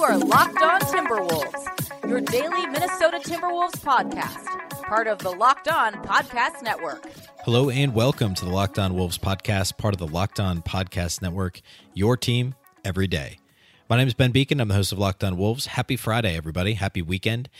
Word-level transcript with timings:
You 0.00 0.06
are 0.06 0.16
Locked 0.16 0.62
On 0.62 0.80
Timberwolves, 0.80 2.08
your 2.08 2.22
daily 2.22 2.66
Minnesota 2.68 3.20
Timberwolves 3.22 3.76
podcast, 3.82 4.46
part 4.84 5.06
of 5.06 5.18
the 5.18 5.30
Locked 5.30 5.68
On 5.68 5.92
Podcast 5.92 6.62
Network. 6.62 7.04
Hello 7.44 7.68
and 7.68 7.94
welcome 7.94 8.34
to 8.36 8.46
the 8.46 8.50
Locked 8.50 8.78
On 8.78 8.94
Wolves 8.94 9.18
podcast, 9.18 9.76
part 9.76 9.92
of 9.92 9.98
the 9.98 10.06
Locked 10.06 10.40
On 10.40 10.62
Podcast 10.62 11.20
Network, 11.20 11.60
your 11.92 12.16
team 12.16 12.54
every 12.82 13.08
day. 13.08 13.40
My 13.90 13.98
name 13.98 14.08
is 14.08 14.14
Ben 14.14 14.32
Beecken. 14.32 14.58
I'm 14.58 14.68
the 14.68 14.74
host 14.74 14.90
of 14.90 14.98
Locked 14.98 15.22
On 15.22 15.36
Wolves. 15.36 15.66
Happy 15.66 15.96
Friday, 15.96 16.34
everybody. 16.34 16.72
Happy 16.72 17.02
weekend. 17.02 17.50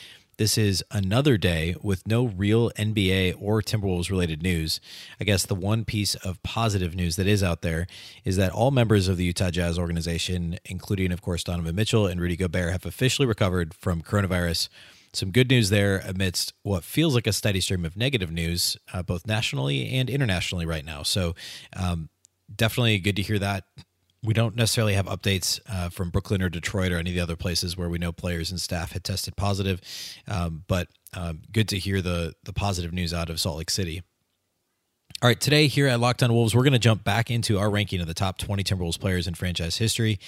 This 0.40 0.56
is 0.56 0.82
another 0.90 1.36
day 1.36 1.74
with 1.82 2.08
no 2.08 2.24
real 2.24 2.70
NBA 2.70 3.34
or 3.38 3.60
Timberwolves 3.60 4.08
related 4.08 4.42
news. 4.42 4.80
I 5.20 5.24
guess 5.24 5.44
the 5.44 5.54
one 5.54 5.84
piece 5.84 6.14
of 6.14 6.42
positive 6.42 6.94
news 6.94 7.16
that 7.16 7.26
is 7.26 7.42
out 7.42 7.60
there 7.60 7.86
is 8.24 8.38
that 8.38 8.50
all 8.50 8.70
members 8.70 9.06
of 9.06 9.18
the 9.18 9.24
Utah 9.26 9.50
Jazz 9.50 9.78
organization, 9.78 10.58
including, 10.64 11.12
of 11.12 11.20
course, 11.20 11.44
Donovan 11.44 11.76
Mitchell 11.76 12.06
and 12.06 12.18
Rudy 12.22 12.36
Gobert, 12.36 12.72
have 12.72 12.86
officially 12.86 13.28
recovered 13.28 13.74
from 13.74 14.00
coronavirus. 14.00 14.70
Some 15.12 15.30
good 15.30 15.50
news 15.50 15.68
there 15.68 15.98
amidst 16.06 16.54
what 16.62 16.84
feels 16.84 17.14
like 17.14 17.26
a 17.26 17.34
steady 17.34 17.60
stream 17.60 17.84
of 17.84 17.94
negative 17.94 18.32
news, 18.32 18.78
uh, 18.94 19.02
both 19.02 19.26
nationally 19.26 19.90
and 19.90 20.08
internationally 20.08 20.64
right 20.64 20.86
now. 20.86 21.02
So, 21.02 21.34
um, 21.76 22.08
definitely 22.56 22.98
good 22.98 23.16
to 23.16 23.22
hear 23.22 23.38
that 23.40 23.64
we 24.22 24.34
don't 24.34 24.54
necessarily 24.54 24.94
have 24.94 25.06
updates 25.06 25.60
uh, 25.68 25.88
from 25.88 26.10
Brooklyn 26.10 26.42
or 26.42 26.48
Detroit 26.48 26.92
or 26.92 26.98
any 26.98 27.10
of 27.10 27.16
the 27.16 27.22
other 27.22 27.36
places 27.36 27.76
where 27.76 27.88
we 27.88 27.98
know 27.98 28.12
players 28.12 28.50
and 28.50 28.60
staff 28.60 28.92
had 28.92 29.04
tested 29.04 29.36
positive, 29.36 29.80
um, 30.28 30.64
but 30.68 30.88
um, 31.14 31.42
good 31.52 31.68
to 31.68 31.78
hear 31.78 32.02
the 32.02 32.34
the 32.44 32.52
positive 32.52 32.92
news 32.92 33.14
out 33.14 33.30
of 33.30 33.40
Salt 33.40 33.58
Lake 33.58 33.70
City. 33.70 34.02
All 35.22 35.28
right, 35.28 35.38
today 35.38 35.66
here 35.66 35.86
at 35.86 36.00
Locked 36.00 36.22
On 36.22 36.32
Wolves, 36.32 36.54
we're 36.54 36.62
going 36.62 36.72
to 36.72 36.78
jump 36.78 37.04
back 37.04 37.30
into 37.30 37.58
our 37.58 37.68
ranking 37.68 38.00
of 38.00 38.06
the 38.06 38.14
top 38.14 38.38
20 38.38 38.64
Timberwolves 38.64 38.98
players 38.98 39.26
in 39.26 39.34
franchise 39.34 39.76
history. 39.76 40.18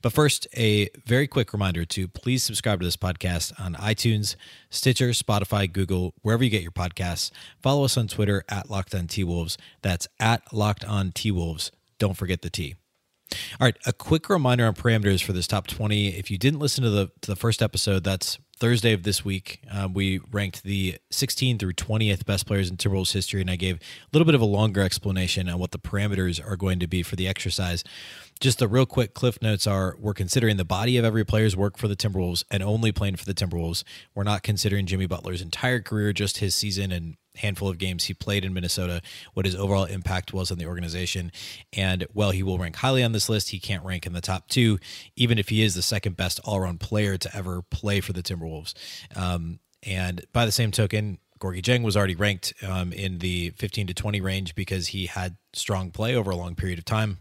But 0.00 0.12
first, 0.12 0.48
a 0.56 0.88
very 1.06 1.28
quick 1.28 1.52
reminder 1.52 1.84
to 1.84 2.08
please 2.08 2.42
subscribe 2.42 2.80
to 2.80 2.84
this 2.84 2.96
podcast 2.96 3.52
on 3.60 3.74
iTunes, 3.74 4.34
Stitcher, 4.68 5.10
Spotify, 5.10 5.72
Google, 5.72 6.14
wherever 6.22 6.42
you 6.42 6.50
get 6.50 6.62
your 6.62 6.72
podcasts. 6.72 7.30
Follow 7.62 7.84
us 7.84 7.96
on 7.96 8.08
Twitter 8.08 8.42
at 8.48 8.68
Locked 8.68 8.96
On 8.96 9.06
T 9.06 9.22
Wolves. 9.22 9.58
That's 9.80 10.08
at 10.18 10.52
Locked 10.52 10.84
On 10.86 11.12
T 11.12 11.30
Wolves. 11.30 11.70
Don't 12.00 12.16
forget 12.16 12.42
the 12.42 12.50
T. 12.50 12.74
All 13.60 13.66
right, 13.66 13.76
a 13.86 13.92
quick 13.92 14.28
reminder 14.28 14.66
on 14.66 14.74
parameters 14.74 15.22
for 15.22 15.32
this 15.32 15.46
top 15.46 15.66
20. 15.66 16.08
If 16.08 16.30
you 16.30 16.38
didn't 16.38 16.60
listen 16.60 16.84
to 16.84 16.90
the 16.90 17.10
to 17.22 17.30
the 17.30 17.36
first 17.36 17.62
episode, 17.62 18.04
that's 18.04 18.38
Thursday 18.62 18.92
of 18.92 19.02
this 19.02 19.24
week. 19.24 19.60
Uh, 19.72 19.88
we 19.92 20.20
ranked 20.30 20.62
the 20.62 20.96
16 21.10 21.58
through 21.58 21.72
20th 21.72 22.24
best 22.24 22.46
players 22.46 22.70
in 22.70 22.76
Timberwolves 22.76 23.12
history, 23.12 23.40
and 23.40 23.50
I 23.50 23.56
gave 23.56 23.76
a 23.76 23.80
little 24.12 24.24
bit 24.24 24.36
of 24.36 24.40
a 24.40 24.44
longer 24.44 24.82
explanation 24.82 25.48
on 25.48 25.58
what 25.58 25.72
the 25.72 25.80
parameters 25.80 26.40
are 26.44 26.56
going 26.56 26.78
to 26.78 26.86
be 26.86 27.02
for 27.02 27.16
the 27.16 27.26
exercise. 27.26 27.82
Just 28.38 28.60
the 28.60 28.68
real 28.68 28.86
quick 28.86 29.14
cliff 29.14 29.42
notes 29.42 29.66
are 29.66 29.96
we're 29.98 30.14
considering 30.14 30.58
the 30.58 30.64
body 30.64 30.96
of 30.96 31.04
every 31.04 31.24
player's 31.24 31.56
work 31.56 31.76
for 31.76 31.88
the 31.88 31.96
Timberwolves 31.96 32.44
and 32.52 32.62
only 32.62 32.92
playing 32.92 33.16
for 33.16 33.24
the 33.24 33.34
Timberwolves. 33.34 33.82
We're 34.14 34.22
not 34.22 34.44
considering 34.44 34.86
Jimmy 34.86 35.06
Butler's 35.06 35.42
entire 35.42 35.80
career, 35.80 36.12
just 36.12 36.38
his 36.38 36.54
season 36.54 36.92
and 36.92 37.16
handful 37.36 37.68
of 37.68 37.78
games 37.78 38.04
he 38.04 38.14
played 38.14 38.44
in 38.44 38.52
Minnesota, 38.52 39.00
what 39.34 39.46
his 39.46 39.54
overall 39.54 39.84
impact 39.84 40.32
was 40.32 40.50
on 40.50 40.58
the 40.58 40.66
organization. 40.66 41.32
And 41.72 42.06
while 42.12 42.30
he 42.30 42.42
will 42.42 42.58
rank 42.58 42.76
highly 42.76 43.02
on 43.02 43.12
this 43.12 43.28
list, 43.28 43.50
he 43.50 43.58
can't 43.58 43.84
rank 43.84 44.06
in 44.06 44.12
the 44.12 44.20
top 44.20 44.48
two, 44.48 44.78
even 45.16 45.38
if 45.38 45.48
he 45.48 45.62
is 45.62 45.74
the 45.74 45.82
second 45.82 46.16
best 46.16 46.40
all 46.44 46.56
around 46.56 46.80
player 46.80 47.16
to 47.16 47.36
ever 47.36 47.62
play 47.62 48.00
for 48.00 48.12
the 48.12 48.22
Timberwolves. 48.22 48.74
Um, 49.16 49.60
and 49.82 50.24
by 50.32 50.46
the 50.46 50.52
same 50.52 50.70
token, 50.70 51.18
Gorgui 51.40 51.62
Dieng 51.62 51.82
was 51.82 51.96
already 51.96 52.14
ranked 52.14 52.54
um, 52.62 52.92
in 52.92 53.18
the 53.18 53.50
15 53.50 53.88
to 53.88 53.94
20 53.94 54.20
range 54.20 54.54
because 54.54 54.88
he 54.88 55.06
had 55.06 55.36
strong 55.52 55.90
play 55.90 56.14
over 56.14 56.30
a 56.30 56.36
long 56.36 56.54
period 56.54 56.78
of 56.78 56.84
time. 56.84 57.18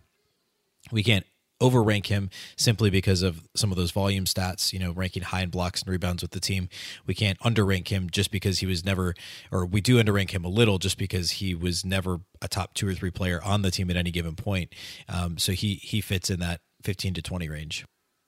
We 0.92 1.03
can't 1.03 1.25
overrank 1.62 2.08
him 2.08 2.30
simply 2.58 2.90
because 2.90 3.22
of 3.22 3.48
some 3.56 3.72
of 3.72 3.78
those 3.78 3.92
volume 3.92 4.26
stats, 4.26 4.73
you 4.73 4.80
know, 4.80 4.92
ranking 4.92 5.23
high 5.23 5.44
in 5.44 5.50
blocks 5.50 5.81
and 5.81 5.92
rebounds 5.92 6.22
with 6.22 6.31
the 6.31 6.40
team. 6.40 6.68
We 7.06 7.14
can't 7.14 7.40
underrank 7.40 7.88
him 7.88 8.09
just 8.09 8.31
because 8.31 8.59
he 8.59 8.66
was 8.66 8.84
never, 8.84 9.14
or 9.52 9.66
we 9.66 9.80
do 9.80 10.02
underrank 10.02 10.31
him 10.31 10.44
a 10.44 10.50
little 10.50 10.80
just 10.80 10.98
because 10.98 11.31
he 11.31 11.56
was 11.56 11.85
never 11.85 12.19
a 12.41 12.47
top 12.47 12.74
two 12.74 12.88
or 12.88 12.94
three 12.94 13.12
player 13.12 13.41
on 13.44 13.62
the 13.62 13.72
team 13.72 13.90
at 13.90 13.96
any 13.96 14.12
given 14.12 14.35
point. 14.35 14.74
Um, 15.08 15.38
so 15.38 15.53
he 15.53 15.75
he 15.75 16.02
fits 16.02 16.30
in 16.30 16.40
that 16.40 16.62
15 16.84 17.13
to 17.13 17.22
20 17.22 17.47
range. 17.47 17.85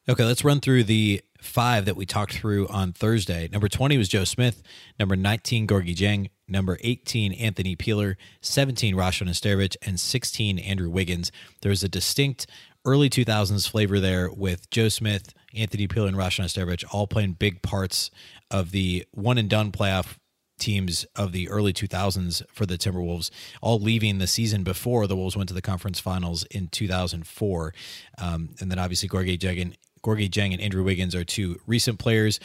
Okay, 0.08 0.26
let's 0.26 0.44
run 0.44 0.60
through 0.60 0.84
the 0.84 1.22
five 1.42 1.86
that 1.86 1.96
we 1.96 2.06
talked 2.06 2.34
through 2.34 2.68
on 2.68 2.92
Thursday. 2.92 3.48
Number 3.50 3.70
20 3.70 3.98
was 3.98 4.10
Joe 4.10 4.26
Smith. 4.26 4.62
Number 5.00 5.16
19, 5.16 5.66
Gorgui 5.66 5.96
Dieng. 5.96 6.30
Number 6.46 6.78
18, 6.82 7.32
Anthony 7.32 7.78
Peeler. 7.78 8.18
17, 8.42 8.96
Rasho 8.96 9.26
Nesterovic. 9.26 9.78
And 9.82 9.98
16, 9.98 10.60
Andrew 10.60 10.90
Wiggins. 10.90 11.32
There's 11.62 11.86
a 11.86 11.90
distinct 11.90 12.48
early 12.86 13.10
2000s 13.10 13.70
flavor 13.70 14.00
there 14.00 14.32
with 14.32 14.70
Joe 14.70 14.90
Smith, 14.90 15.34
Anthony 15.56 15.88
Peeler, 15.88 16.08
and 16.08 16.18
Rasho 16.18 16.44
Nesterovic 16.44 16.84
all 16.92 17.08
playing 17.08 17.34
big 17.34 17.62
parts 17.62 18.12
of 18.52 18.72
the 18.72 19.06
one 19.12 19.38
and 19.38 19.50
done 19.50 19.72
playoff 19.72 20.18
teams 20.60 21.06
of 21.16 21.32
the 21.32 21.50
early 21.50 21.74
2000s 21.74 22.44
for 22.54 22.66
the 22.66 22.78
Timberwolves, 22.78 23.30
all 23.62 23.80
leaving 23.80 24.20
the 24.20 24.28
season 24.28 24.64
before 24.64 25.08
the 25.08 25.16
Wolves 25.16 25.36
went 25.36 25.50
to 25.50 25.54
the 25.54 25.62
conference 25.62 26.00
finals 26.00 26.44
in 26.46 26.68
2004. 26.68 27.74
Um, 28.18 28.50
and 28.60 28.72
then 28.72 28.80
obviously 28.80 29.10
Gorgui 29.10 29.38
Dieng, 29.38 29.76
Gorgui 30.04 30.30
Dieng 30.30 30.54
and 30.54 30.62
Andrew 30.62 30.84
Wiggins 30.84 31.16
are 31.16 31.24
two 31.24 31.60
recent 31.66 32.00
players. 32.00 32.40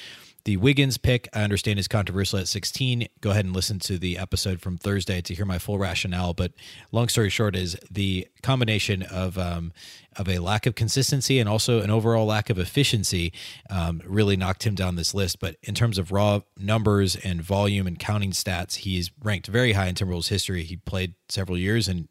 The 0.44 0.56
Wiggins 0.56 0.97
pick, 0.97 1.28
I 1.34 1.43
understand, 1.43 1.78
is 1.78 1.88
controversial 1.88 2.38
at 2.38 2.49
16. 2.49 3.09
Go 3.21 3.31
ahead 3.31 3.44
and 3.44 3.54
listen 3.54 3.78
to 3.81 3.99
the 3.99 4.16
episode 4.16 4.60
from 4.60 4.78
Thursday 4.78 5.21
to 5.21 5.34
hear 5.34 5.44
my 5.44 5.59
full 5.59 5.78
rationale. 5.78 6.32
But 6.32 6.53
long 6.91 7.09
story 7.09 7.28
short, 7.28 7.54
is 7.54 7.76
the 7.91 8.26
combination 8.43 9.03
of 9.03 9.37
um, 9.37 9.72
of 10.16 10.28
a 10.28 10.38
lack 10.38 10.66
of 10.66 10.75
consistency 10.75 11.38
and 11.38 11.49
also 11.49 11.81
an 11.81 11.91
overall 11.91 12.26
lack 12.26 12.50
of 12.50 12.59
efficiency 12.59 13.32
um, 13.71 14.03
really 14.06 14.37
knocked 14.37 14.66
him 14.66 14.75
down 14.75 14.97
this 14.97 15.15
list. 15.15 15.38
But 15.38 15.56
in 15.62 15.75
terms 15.75 15.99
of 15.99 16.10
raw 16.12 16.41
numbers 16.59 17.15
and 17.16 17.43
volume 17.43 17.87
and 17.87 17.99
counting 17.99 18.32
stats, 18.32 18.76
he's 18.76 19.10
ranked 19.22 19.47
very 19.47 19.72
high 19.72 19.87
in 19.87 19.94
Timberwolves 19.94 20.28
history. 20.28 20.65
He 20.65 20.76
played 20.76 21.15
several 21.28 21.59
years 21.59 21.88
and 21.88 22.09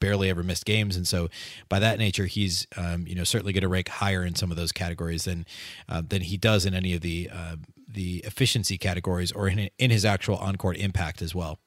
barely 0.00 0.30
ever 0.30 0.42
missed 0.42 0.64
games, 0.64 0.96
and 0.96 1.06
so 1.06 1.28
by 1.68 1.78
that 1.78 1.98
nature, 1.98 2.26
he's 2.26 2.66
um, 2.76 3.06
you 3.06 3.14
know 3.14 3.24
certainly 3.24 3.52
going 3.52 3.62
to 3.62 3.68
rank 3.68 3.88
higher 3.88 4.24
in 4.24 4.34
some 4.34 4.50
of 4.50 4.56
those 4.56 4.72
categories 4.72 5.24
than 5.24 5.46
uh, 5.88 6.02
than 6.06 6.22
he 6.22 6.36
does 6.36 6.66
in 6.66 6.74
any 6.74 6.94
of 6.94 7.00
the 7.00 7.30
uh, 7.32 7.56
the 7.88 8.18
efficiency 8.18 8.78
categories 8.78 9.32
or 9.32 9.48
in, 9.48 9.70
in 9.78 9.90
his 9.90 10.04
actual 10.04 10.36
on 10.36 10.56
court 10.56 10.76
impact 10.76 11.22
as 11.22 11.34
well. 11.34 11.58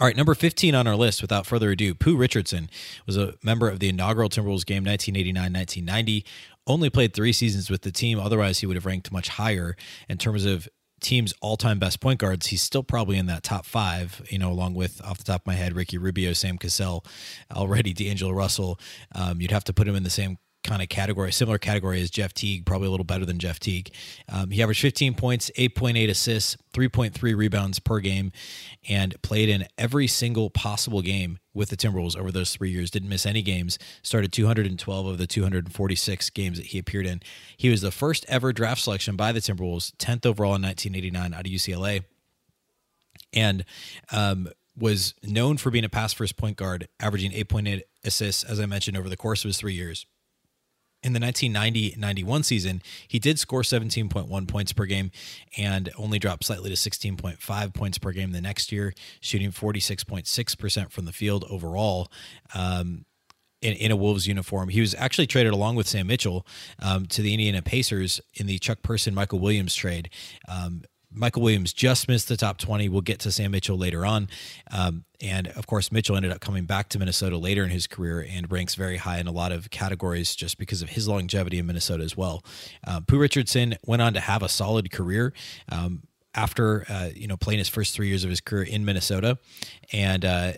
All 0.00 0.08
right, 0.08 0.16
number 0.16 0.34
15 0.34 0.74
on 0.74 0.88
our 0.88 0.96
list, 0.96 1.22
without 1.22 1.46
further 1.46 1.70
ado, 1.70 1.94
Pooh 1.94 2.16
Richardson 2.16 2.68
was 3.06 3.16
a 3.16 3.34
member 3.44 3.68
of 3.68 3.78
the 3.78 3.88
inaugural 3.88 4.28
Timberwolves 4.28 4.66
game 4.66 4.84
1989 4.84 5.52
1990. 5.52 6.24
Only 6.66 6.90
played 6.90 7.14
three 7.14 7.32
seasons 7.32 7.70
with 7.70 7.82
the 7.82 7.92
team. 7.92 8.18
Otherwise, 8.18 8.58
he 8.58 8.66
would 8.66 8.74
have 8.74 8.86
ranked 8.86 9.12
much 9.12 9.28
higher 9.28 9.76
in 10.08 10.18
terms 10.18 10.44
of 10.46 10.68
team's 11.04 11.32
all-time 11.40 11.78
best 11.78 12.00
point 12.00 12.18
guards, 12.18 12.48
he's 12.48 12.62
still 12.62 12.82
probably 12.82 13.18
in 13.18 13.26
that 13.26 13.42
top 13.42 13.64
five. 13.66 14.22
You 14.28 14.38
know, 14.38 14.50
along 14.50 14.74
with 14.74 15.00
off 15.02 15.18
the 15.18 15.24
top 15.24 15.42
of 15.42 15.46
my 15.46 15.54
head, 15.54 15.74
Ricky 15.74 15.98
Rubio, 15.98 16.32
Sam 16.32 16.58
Cassell, 16.58 17.04
already 17.54 17.92
D'Angelo 17.92 18.32
Russell. 18.32 18.80
Um, 19.14 19.40
you'd 19.40 19.52
have 19.52 19.64
to 19.64 19.72
put 19.72 19.86
him 19.86 19.94
in 19.94 20.02
the 20.02 20.10
same 20.10 20.38
kind 20.64 20.82
of 20.82 20.88
category, 20.88 21.30
similar 21.30 21.58
category 21.58 22.00
as 22.00 22.10
Jeff 22.10 22.32
Teague, 22.32 22.64
probably 22.64 22.88
a 22.88 22.90
little 22.90 23.04
better 23.04 23.24
than 23.24 23.38
Jeff 23.38 23.60
Teague. 23.60 23.94
Um, 24.28 24.50
he 24.50 24.62
averaged 24.62 24.80
15 24.80 25.14
points, 25.14 25.50
8.8 25.56 26.08
assists, 26.08 26.56
3.3 26.72 27.36
rebounds 27.36 27.78
per 27.78 28.00
game, 28.00 28.32
and 28.88 29.20
played 29.22 29.48
in 29.48 29.66
every 29.78 30.06
single 30.06 30.50
possible 30.50 31.02
game 31.02 31.38
with 31.52 31.68
the 31.68 31.76
Timberwolves 31.76 32.16
over 32.16 32.32
those 32.32 32.52
three 32.52 32.70
years. 32.70 32.90
Didn't 32.90 33.10
miss 33.10 33.26
any 33.26 33.42
games. 33.42 33.78
Started 34.02 34.32
212 34.32 35.06
of 35.06 35.18
the 35.18 35.26
246 35.26 36.30
games 36.30 36.58
that 36.58 36.66
he 36.68 36.78
appeared 36.78 37.06
in. 37.06 37.20
He 37.56 37.68
was 37.68 37.82
the 37.82 37.92
first 37.92 38.24
ever 38.28 38.52
draft 38.52 38.80
selection 38.80 39.16
by 39.16 39.32
the 39.32 39.40
Timberwolves, 39.40 39.94
10th 39.96 40.26
overall 40.26 40.56
in 40.56 40.62
1989 40.62 41.34
out 41.34 41.46
of 41.46 41.52
UCLA, 41.52 42.04
and 43.34 43.64
um, 44.10 44.48
was 44.76 45.14
known 45.22 45.58
for 45.58 45.70
being 45.70 45.84
a 45.84 45.90
pass 45.90 46.14
first 46.14 46.38
point 46.38 46.56
guard, 46.56 46.88
averaging 46.98 47.32
8.8 47.32 47.82
assists, 48.02 48.42
as 48.42 48.58
I 48.58 48.66
mentioned, 48.66 48.96
over 48.96 49.10
the 49.10 49.16
course 49.16 49.44
of 49.44 49.50
his 49.50 49.58
three 49.58 49.74
years 49.74 50.06
in 51.04 51.12
the 51.12 51.20
1990-91 51.20 52.44
season, 52.44 52.82
he 53.06 53.18
did 53.18 53.38
score 53.38 53.62
17.1 53.62 54.48
points 54.48 54.72
per 54.72 54.86
game 54.86 55.10
and 55.56 55.90
only 55.98 56.18
dropped 56.18 56.44
slightly 56.44 56.70
to 56.70 56.76
16.5 56.76 57.74
points 57.74 57.98
per 57.98 58.10
game 58.12 58.32
the 58.32 58.40
next 58.40 58.72
year, 58.72 58.94
shooting 59.20 59.52
46.6% 59.52 60.90
from 60.90 61.04
the 61.04 61.12
field 61.12 61.44
overall. 61.50 62.10
Um, 62.54 63.04
in, 63.60 63.72
in, 63.74 63.90
a 63.90 63.96
Wolves 63.96 64.26
uniform. 64.26 64.68
He 64.68 64.82
was 64.82 64.94
actually 64.96 65.26
traded 65.26 65.54
along 65.54 65.76
with 65.76 65.88
Sam 65.88 66.06
Mitchell 66.06 66.46
um, 66.80 67.06
to 67.06 67.22
the 67.22 67.32
Indiana 67.32 67.62
Pacers 67.62 68.20
in 68.34 68.46
the 68.46 68.58
Chuck 68.58 68.82
Person 68.82 69.14
Michael 69.14 69.38
Williams 69.38 69.74
trade. 69.74 70.10
Um, 70.46 70.82
Michael 71.14 71.42
Williams 71.42 71.72
just 71.72 72.08
missed 72.08 72.28
the 72.28 72.36
top 72.36 72.58
20. 72.58 72.88
We'll 72.88 73.00
get 73.00 73.20
to 73.20 73.32
Sam 73.32 73.52
Mitchell 73.52 73.78
later 73.78 74.04
on. 74.04 74.28
Um, 74.70 75.04
and 75.20 75.48
of 75.48 75.66
course, 75.66 75.90
Mitchell 75.92 76.16
ended 76.16 76.32
up 76.32 76.40
coming 76.40 76.64
back 76.64 76.88
to 76.90 76.98
Minnesota 76.98 77.38
later 77.38 77.64
in 77.64 77.70
his 77.70 77.86
career 77.86 78.26
and 78.28 78.50
ranks 78.50 78.74
very 78.74 78.96
high 78.96 79.18
in 79.18 79.26
a 79.26 79.32
lot 79.32 79.52
of 79.52 79.70
categories 79.70 80.34
just 80.34 80.58
because 80.58 80.82
of 80.82 80.90
his 80.90 81.08
longevity 81.08 81.58
in 81.58 81.66
Minnesota 81.66 82.04
as 82.04 82.16
well. 82.16 82.44
Uh, 82.86 83.00
Pooh 83.00 83.18
Richardson 83.18 83.76
went 83.86 84.02
on 84.02 84.12
to 84.14 84.20
have 84.20 84.42
a 84.42 84.48
solid 84.48 84.90
career. 84.90 85.32
Um, 85.70 86.02
after 86.34 86.84
uh, 86.88 87.10
you 87.14 87.28
know 87.28 87.36
playing 87.36 87.58
his 87.58 87.68
first 87.68 87.94
three 87.94 88.08
years 88.08 88.24
of 88.24 88.30
his 88.30 88.40
career 88.40 88.64
in 88.64 88.84
Minnesota, 88.84 89.38
and 89.92 90.24
uh, 90.24 90.52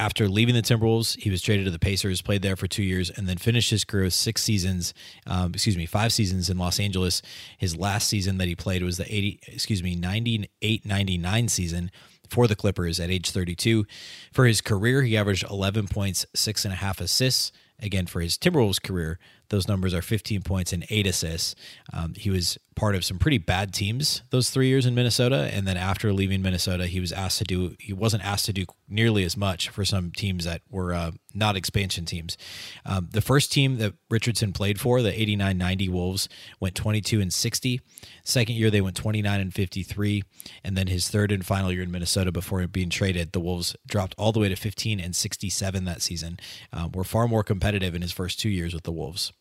after 0.00 0.30
leaving 0.30 0.54
the 0.54 0.62
Timberwolves, 0.62 1.18
he 1.18 1.30
was 1.30 1.42
traded 1.42 1.66
to 1.66 1.70
the 1.70 1.78
Pacers, 1.78 2.22
played 2.22 2.40
there 2.40 2.56
for 2.56 2.66
two 2.66 2.82
years, 2.82 3.10
and 3.10 3.28
then 3.28 3.36
finished 3.36 3.68
his 3.68 3.84
career 3.84 4.04
with 4.04 4.14
six 4.14 4.42
seasons. 4.42 4.94
Um, 5.26 5.52
excuse 5.52 5.76
me, 5.76 5.84
five 5.84 6.10
seasons 6.10 6.48
in 6.48 6.56
Los 6.56 6.80
Angeles. 6.80 7.20
His 7.58 7.76
last 7.76 8.08
season 8.08 8.38
that 8.38 8.48
he 8.48 8.56
played 8.56 8.82
was 8.82 8.96
the 8.96 9.04
eighty, 9.14 9.40
excuse 9.46 9.82
me, 9.82 9.94
ninety 9.94 10.48
eight 10.62 10.86
ninety 10.86 11.18
nine 11.18 11.48
season 11.48 11.90
for 12.30 12.46
the 12.46 12.56
Clippers 12.56 12.98
at 12.98 13.10
age 13.10 13.30
32. 13.30 13.84
For 14.32 14.46
his 14.46 14.60
career, 14.60 15.02
he 15.02 15.16
averaged 15.16 15.44
11 15.50 15.88
points, 15.88 16.24
six 16.32 16.64
and 16.64 16.72
a 16.72 16.76
half 16.76 17.00
assists. 17.00 17.50
Again, 17.82 18.06
for 18.06 18.20
his 18.20 18.38
Timberwolves 18.38 18.80
career, 18.80 19.18
those 19.48 19.66
numbers 19.66 19.92
are 19.92 20.02
15 20.02 20.42
points 20.42 20.72
and 20.72 20.86
eight 20.90 21.08
assists. 21.08 21.56
Um, 21.92 22.14
he 22.14 22.30
was 22.30 22.56
part 22.80 22.96
of 22.96 23.04
some 23.04 23.18
pretty 23.18 23.36
bad 23.36 23.74
teams 23.74 24.22
those 24.30 24.48
three 24.48 24.68
years 24.68 24.86
in 24.86 24.94
Minnesota, 24.94 25.50
and 25.52 25.68
then 25.68 25.76
after 25.76 26.14
leaving 26.14 26.40
Minnesota, 26.40 26.86
he 26.86 26.98
was 26.98 27.12
asked 27.12 27.36
to 27.36 27.44
do. 27.44 27.76
He 27.78 27.92
wasn't 27.92 28.24
asked 28.24 28.46
to 28.46 28.54
do 28.54 28.64
nearly 28.88 29.22
as 29.22 29.36
much 29.36 29.68
for 29.68 29.84
some 29.84 30.12
teams 30.12 30.46
that 30.46 30.62
were 30.70 30.94
uh, 30.94 31.10
not 31.34 31.56
expansion 31.56 32.06
teams. 32.06 32.38
Um, 32.86 33.10
the 33.12 33.20
first 33.20 33.52
team 33.52 33.76
that 33.76 33.92
Richardson 34.08 34.54
played 34.54 34.80
for, 34.80 35.02
the 35.02 35.12
89-90 35.12 35.90
Wolves, 35.90 36.28
went 36.58 36.74
22 36.74 37.20
and 37.20 37.30
60. 37.30 37.82
Second 38.24 38.54
year, 38.54 38.70
they 38.70 38.80
went 38.80 38.96
29 38.96 39.40
and 39.40 39.52
53, 39.52 40.22
and 40.64 40.74
then 40.74 40.86
his 40.86 41.10
third 41.10 41.30
and 41.32 41.44
final 41.44 41.70
year 41.70 41.82
in 41.82 41.90
Minnesota 41.90 42.32
before 42.32 42.66
being 42.66 42.88
traded, 42.88 43.32
the 43.32 43.40
Wolves 43.40 43.76
dropped 43.86 44.14
all 44.16 44.32
the 44.32 44.40
way 44.40 44.48
to 44.48 44.56
15 44.56 44.98
and 44.98 45.14
67 45.14 45.84
that 45.84 46.00
season. 46.00 46.38
Um, 46.72 46.92
were 46.92 47.04
far 47.04 47.28
more 47.28 47.44
competitive 47.44 47.94
in 47.94 48.00
his 48.00 48.12
first 48.12 48.40
two 48.40 48.48
years 48.48 48.72
with 48.72 48.84
the 48.84 48.92
Wolves 48.92 49.34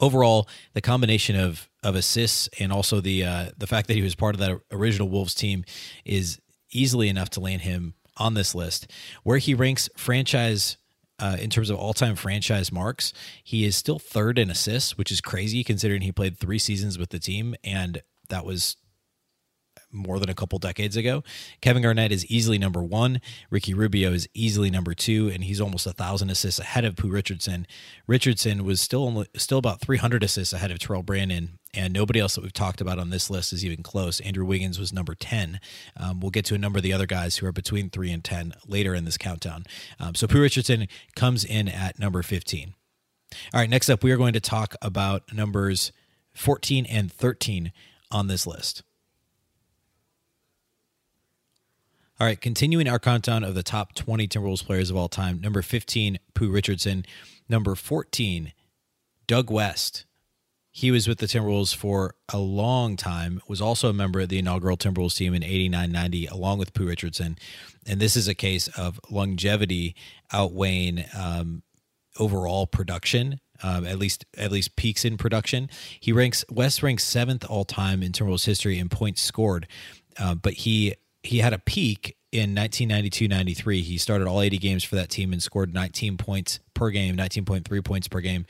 overall, 0.00 0.48
the 0.74 0.80
combination 0.80 1.36
of 1.36 1.68
of 1.82 1.94
assists 1.94 2.48
and 2.58 2.72
also 2.72 3.00
the 3.00 3.24
uh, 3.24 3.46
the 3.56 3.66
fact 3.66 3.88
that 3.88 3.94
he 3.94 4.02
was 4.02 4.14
part 4.14 4.34
of 4.34 4.40
that 4.40 4.60
original 4.72 5.08
Wolves 5.08 5.34
team 5.34 5.64
is 6.04 6.40
easily 6.70 7.08
enough 7.08 7.30
to 7.30 7.40
land 7.40 7.62
him 7.62 7.94
on 8.16 8.34
this 8.34 8.54
list. 8.54 8.90
Where 9.22 9.38
he 9.38 9.54
ranks 9.54 9.88
franchise 9.96 10.76
uh, 11.18 11.36
in 11.40 11.50
terms 11.50 11.70
of 11.70 11.76
all 11.76 11.94
time 11.94 12.16
franchise 12.16 12.72
marks, 12.72 13.12
he 13.42 13.64
is 13.64 13.76
still 13.76 13.98
third 13.98 14.38
in 14.38 14.50
assists, 14.50 14.98
which 14.98 15.10
is 15.10 15.20
crazy 15.20 15.64
considering 15.64 16.02
he 16.02 16.12
played 16.12 16.38
three 16.38 16.58
seasons 16.58 16.98
with 16.98 17.10
the 17.10 17.18
team 17.18 17.54
and 17.64 18.02
that 18.28 18.44
was 18.44 18.76
more 19.96 20.18
than 20.18 20.28
a 20.28 20.34
couple 20.34 20.58
decades 20.58 20.96
ago. 20.96 21.24
Kevin 21.60 21.82
Garnett 21.82 22.12
is 22.12 22.26
easily 22.26 22.58
number 22.58 22.82
one. 22.82 23.20
Ricky 23.50 23.74
Rubio 23.74 24.12
is 24.12 24.28
easily 24.34 24.70
number 24.70 24.94
two, 24.94 25.28
and 25.28 25.44
he's 25.44 25.60
almost 25.60 25.86
a 25.86 25.92
thousand 25.92 26.30
assists 26.30 26.60
ahead 26.60 26.84
of 26.84 26.96
Pooh 26.96 27.08
Richardson. 27.08 27.66
Richardson 28.06 28.64
was 28.64 28.80
still 28.80 29.04
only, 29.04 29.26
still 29.36 29.58
about 29.58 29.80
300 29.80 30.22
assists 30.22 30.52
ahead 30.52 30.70
of 30.70 30.78
Terrell 30.78 31.02
Brandon, 31.02 31.58
and 31.74 31.92
nobody 31.92 32.20
else 32.20 32.34
that 32.34 32.42
we've 32.42 32.52
talked 32.52 32.80
about 32.80 32.98
on 32.98 33.10
this 33.10 33.30
list 33.30 33.52
is 33.52 33.64
even 33.64 33.82
close. 33.82 34.20
Andrew 34.20 34.44
Wiggins 34.44 34.78
was 34.78 34.92
number 34.92 35.14
10. 35.14 35.60
Um, 35.96 36.20
we'll 36.20 36.30
get 36.30 36.44
to 36.46 36.54
a 36.54 36.58
number 36.58 36.78
of 36.78 36.82
the 36.82 36.92
other 36.92 37.06
guys 37.06 37.36
who 37.36 37.46
are 37.46 37.52
between 37.52 37.90
three 37.90 38.12
and 38.12 38.22
10 38.22 38.54
later 38.66 38.94
in 38.94 39.04
this 39.04 39.18
countdown. 39.18 39.64
Um, 39.98 40.14
so 40.14 40.26
Pooh 40.26 40.42
Richardson 40.42 40.88
comes 41.14 41.44
in 41.44 41.68
at 41.68 41.98
number 41.98 42.22
15. 42.22 42.74
All 43.52 43.60
right, 43.60 43.70
next 43.70 43.90
up, 43.90 44.02
we 44.04 44.12
are 44.12 44.16
going 44.16 44.32
to 44.32 44.40
talk 44.40 44.74
about 44.80 45.32
numbers 45.32 45.92
14 46.34 46.86
and 46.86 47.12
13 47.12 47.72
on 48.10 48.28
this 48.28 48.46
list. 48.46 48.82
All 52.18 52.26
right, 52.26 52.40
continuing 52.40 52.88
our 52.88 52.98
countdown 52.98 53.44
of 53.44 53.54
the 53.54 53.62
top 53.62 53.94
20 53.94 54.26
Timberwolves 54.26 54.64
players 54.64 54.90
of 54.90 54.96
all 54.96 55.08
time. 55.08 55.38
Number 55.38 55.60
15, 55.60 56.18
Pooh 56.32 56.50
Richardson. 56.50 57.04
Number 57.46 57.74
14, 57.74 58.54
Doug 59.26 59.50
West. 59.50 60.06
He 60.70 60.90
was 60.90 61.06
with 61.06 61.18
the 61.18 61.26
Timberwolves 61.26 61.76
for 61.76 62.14
a 62.32 62.38
long 62.38 62.96
time, 62.96 63.42
was 63.48 63.60
also 63.60 63.90
a 63.90 63.92
member 63.92 64.20
of 64.20 64.30
the 64.30 64.38
inaugural 64.38 64.78
Timberwolves 64.78 65.16
team 65.16 65.34
in 65.34 65.42
89 65.42 65.92
90, 65.92 66.26
along 66.28 66.58
with 66.58 66.72
Pooh 66.72 66.86
Richardson. 66.86 67.36
And 67.86 68.00
this 68.00 68.16
is 68.16 68.28
a 68.28 68.34
case 68.34 68.68
of 68.78 68.98
longevity 69.10 69.94
outweighing 70.32 71.04
um, 71.14 71.64
overall 72.18 72.66
production. 72.66 73.40
Um, 73.62 73.86
at 73.86 73.98
least 73.98 74.26
at 74.36 74.52
least 74.52 74.76
peaks 74.76 75.02
in 75.02 75.16
production. 75.16 75.70
He 75.98 76.12
ranks 76.12 76.44
West 76.50 76.82
ranks 76.82 77.04
seventh 77.04 77.42
all 77.48 77.64
time 77.64 78.02
in 78.02 78.12
Timberwolves 78.12 78.44
history 78.44 78.78
in 78.78 78.90
points 78.90 79.22
scored, 79.22 79.66
uh, 80.18 80.34
but 80.34 80.52
he 80.52 80.94
he 81.26 81.38
had 81.38 81.52
a 81.52 81.58
peak 81.58 82.16
in 82.32 82.54
1992-93 82.54 83.82
he 83.82 83.98
started 83.98 84.26
all 84.26 84.40
80 84.40 84.58
games 84.58 84.84
for 84.84 84.96
that 84.96 85.08
team 85.08 85.32
and 85.32 85.42
scored 85.42 85.72
19 85.72 86.16
points 86.16 86.60
per 86.74 86.90
game 86.90 87.16
19.3 87.16 87.84
points 87.84 88.08
per 88.08 88.20
game. 88.20 88.46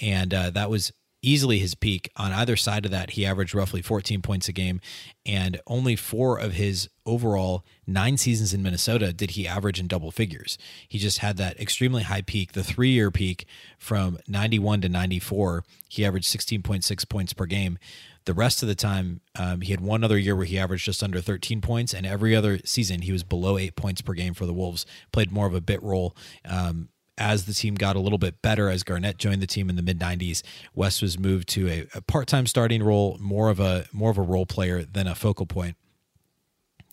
And 0.00 0.34
uh, 0.34 0.50
that 0.50 0.70
was 0.70 0.92
easily 1.22 1.60
his 1.60 1.74
peak. 1.76 2.10
On 2.16 2.32
either 2.32 2.56
side 2.56 2.84
of 2.84 2.90
that 2.90 3.10
he 3.10 3.24
averaged 3.24 3.54
roughly 3.54 3.80
14 3.80 4.22
points 4.22 4.48
a 4.48 4.52
game. 4.52 4.80
And 5.24 5.60
only 5.66 5.94
four 5.94 6.38
of 6.38 6.54
his 6.54 6.88
overall 7.06 7.64
nine 7.86 8.16
seasons 8.16 8.52
in 8.52 8.62
minnesota 8.62 9.12
did 9.12 9.32
he 9.32 9.46
average 9.46 9.80
in 9.80 9.86
double 9.86 10.10
figures. 10.10 10.58
He 10.88 10.98
just 10.98 11.18
had 11.18 11.36
that 11.36 11.58
extremely 11.60 12.02
high 12.02 12.22
peak 12.22 12.52
the 12.52 12.64
three 12.64 12.90
year 12.90 13.10
peak 13.10 13.46
from 13.78 14.18
91 14.28 14.82
to 14.82 14.88
94 14.88 15.64
he 15.88 16.04
averaged 16.04 16.28
16.6 16.28 17.08
points 17.08 17.32
per 17.32 17.46
game 17.46 17.78
the 18.24 18.34
rest 18.34 18.62
of 18.62 18.68
the 18.68 18.74
time, 18.74 19.20
um, 19.38 19.60
he 19.60 19.70
had 19.70 19.80
one 19.80 20.04
other 20.04 20.18
year 20.18 20.36
where 20.36 20.44
he 20.44 20.58
averaged 20.58 20.84
just 20.84 21.02
under 21.02 21.20
13 21.20 21.60
points, 21.60 21.92
and 21.92 22.06
every 22.06 22.34
other 22.34 22.58
season 22.64 23.02
he 23.02 23.12
was 23.12 23.22
below 23.22 23.58
eight 23.58 23.76
points 23.76 24.00
per 24.00 24.12
game 24.12 24.34
for 24.34 24.46
the 24.46 24.52
Wolves. 24.52 24.86
Played 25.12 25.32
more 25.32 25.46
of 25.46 25.54
a 25.54 25.60
bit 25.60 25.82
role. 25.82 26.16
Um, 26.44 26.88
as 27.18 27.44
the 27.44 27.52
team 27.52 27.74
got 27.74 27.94
a 27.94 28.00
little 28.00 28.18
bit 28.18 28.40
better, 28.40 28.68
as 28.68 28.82
Garnett 28.82 29.18
joined 29.18 29.42
the 29.42 29.46
team 29.46 29.68
in 29.68 29.76
the 29.76 29.82
mid 29.82 30.00
'90s, 30.00 30.42
West 30.74 31.02
was 31.02 31.18
moved 31.18 31.48
to 31.50 31.68
a, 31.68 31.86
a 31.94 32.00
part-time 32.00 32.46
starting 32.46 32.82
role, 32.82 33.18
more 33.20 33.50
of 33.50 33.60
a 33.60 33.86
more 33.92 34.10
of 34.10 34.18
a 34.18 34.22
role 34.22 34.46
player 34.46 34.82
than 34.82 35.06
a 35.06 35.14
focal 35.14 35.46
point 35.46 35.76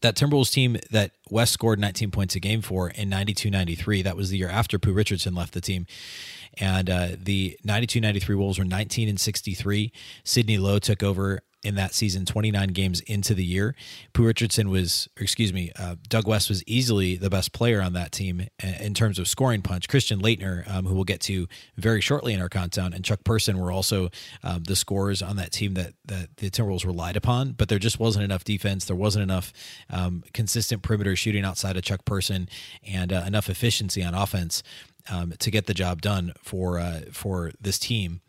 that 0.02 0.16
Timberwolves 0.16 0.52
team 0.52 0.78
that 0.92 1.12
West 1.30 1.54
scored 1.54 1.80
19 1.80 2.12
points 2.12 2.36
a 2.36 2.40
game 2.40 2.62
for 2.62 2.90
in 2.90 3.10
92 3.10 3.50
93, 3.50 4.02
that 4.04 4.16
was 4.16 4.30
the 4.30 4.38
year 4.38 4.50
after 4.50 4.80
Pooh 4.80 4.94
Richardson 4.94 5.36
left 5.36 5.54
the 5.54 5.62
team. 5.62 5.86
And 6.60 6.90
uh, 6.90 7.08
the 7.18 7.58
92 7.64 8.02
93 8.02 8.36
Wolves 8.36 8.60
were 8.60 8.66
19 8.66 9.10
and 9.10 9.20
63. 9.20 9.92
Sidney 10.24 10.58
Lowe 10.58 10.80
took 10.80 11.04
over 11.04 11.42
in 11.62 11.76
that 11.76 11.94
season, 11.94 12.26
29 12.26 12.70
games 12.70 13.02
into 13.02 13.34
the 13.34 13.44
year. 13.44 13.76
Pooh 14.14 14.26
Richardson 14.26 14.70
was, 14.70 15.10
excuse 15.18 15.52
me, 15.52 15.72
uh, 15.78 15.96
Doug 16.08 16.26
West 16.26 16.48
was 16.48 16.64
easily 16.66 17.18
the 17.18 17.30
best 17.30 17.52
player 17.52 17.82
on 17.82 17.94
that 17.94 18.14
team 18.14 18.48
in 18.80 18.94
terms 18.94 19.20
of 19.20 19.28
scoring 19.28 19.62
punch. 19.62 19.90
Christian 19.90 20.22
Laettner, 20.22 20.70
um, 20.74 20.86
who 20.86 20.96
we'll 20.96 21.04
get 21.04 21.20
to 21.22 21.48
very 21.76 22.00
shortly 22.00 22.34
in 22.34 22.42
our 22.42 22.48
countdown, 22.48 22.94
and 22.94 23.04
Chuck 23.04 23.26
Person 23.26 23.58
were 23.58 23.74
also 23.74 24.10
um, 24.42 24.64
the 24.64 24.76
scorers 24.76 25.22
on 25.22 25.36
that 25.36 25.52
team 25.52 25.74
that, 25.74 25.94
that 26.06 26.38
the 26.38 26.50
Timberwolves 26.50 26.86
relied 26.86 27.18
upon, 27.18 27.52
but 27.52 27.68
there 27.68 27.80
just 27.80 28.00
wasn't 28.00 28.24
enough 28.24 28.46
defense. 28.46 28.86
There 28.86 28.96
wasn't 28.96 29.24
enough 29.24 29.52
um, 29.90 30.24
consistent 30.34 30.82
perimeter 30.82 31.18
shooting 31.18 31.44
outside 31.44 31.76
of 31.76 31.84
Chuck 31.84 32.06
Person 32.06 32.48
and 32.88 33.12
uh, 33.12 33.24
enough 33.28 33.50
efficiency 33.50 34.02
on 34.02 34.14
offense 34.14 34.64
um, 35.10 35.34
to 35.40 35.51
get 35.51 35.66
the 35.66 35.74
job 35.74 36.01
done 36.01 36.34
for 36.42 36.80
uh, 36.80 37.01
for 37.12 37.51
this 37.60 37.80
team. 37.80 38.22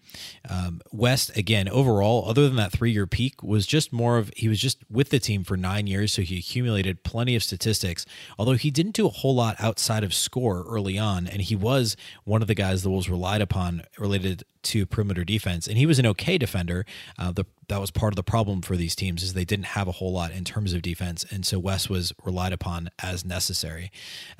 Um, 0.48 0.80
West 0.90 1.36
again 1.36 1.68
overall, 1.68 2.28
other 2.28 2.46
than 2.48 2.56
that 2.56 2.72
three 2.72 2.90
year 2.90 3.06
peak, 3.06 3.42
was 3.42 3.66
just 3.66 3.92
more 3.92 4.18
of 4.18 4.30
he 4.36 4.48
was 4.48 4.58
just 4.58 4.78
with 4.90 5.10
the 5.10 5.18
team 5.18 5.44
for 5.44 5.56
nine 5.56 5.86
years, 5.86 6.12
so 6.12 6.22
he 6.22 6.38
accumulated 6.38 7.02
plenty 7.04 7.36
of 7.36 7.42
statistics. 7.42 8.06
Although 8.38 8.54
he 8.54 8.70
didn't 8.70 8.94
do 8.94 9.06
a 9.06 9.10
whole 9.10 9.34
lot 9.34 9.56
outside 9.58 10.04
of 10.04 10.14
score 10.14 10.64
early 10.68 10.98
on, 10.98 11.26
and 11.26 11.42
he 11.42 11.54
was 11.54 11.96
one 12.24 12.42
of 12.42 12.48
the 12.48 12.54
guys 12.54 12.82
the 12.82 12.90
Wolves 12.90 13.08
relied 13.08 13.40
upon 13.42 13.82
related 13.98 14.44
to 14.62 14.86
perimeter 14.86 15.24
defense, 15.24 15.66
and 15.66 15.78
he 15.78 15.86
was 15.86 15.98
an 15.98 16.06
okay 16.06 16.38
defender. 16.38 16.84
Uh, 17.18 17.32
the, 17.32 17.44
that 17.68 17.80
was 17.80 17.90
part 17.90 18.12
of 18.12 18.16
the 18.16 18.22
problem 18.22 18.62
for 18.62 18.76
these 18.76 18.94
teams 18.94 19.22
is 19.22 19.32
they 19.32 19.44
didn't 19.44 19.66
have 19.66 19.88
a 19.88 19.92
whole 19.92 20.12
lot 20.12 20.32
in 20.32 20.44
terms 20.44 20.72
of 20.72 20.82
defense, 20.82 21.24
and 21.30 21.46
so 21.46 21.58
West 21.58 21.88
was 21.88 22.12
relied 22.24 22.52
upon 22.52 22.90
as 22.98 23.24
necessary. 23.24 23.90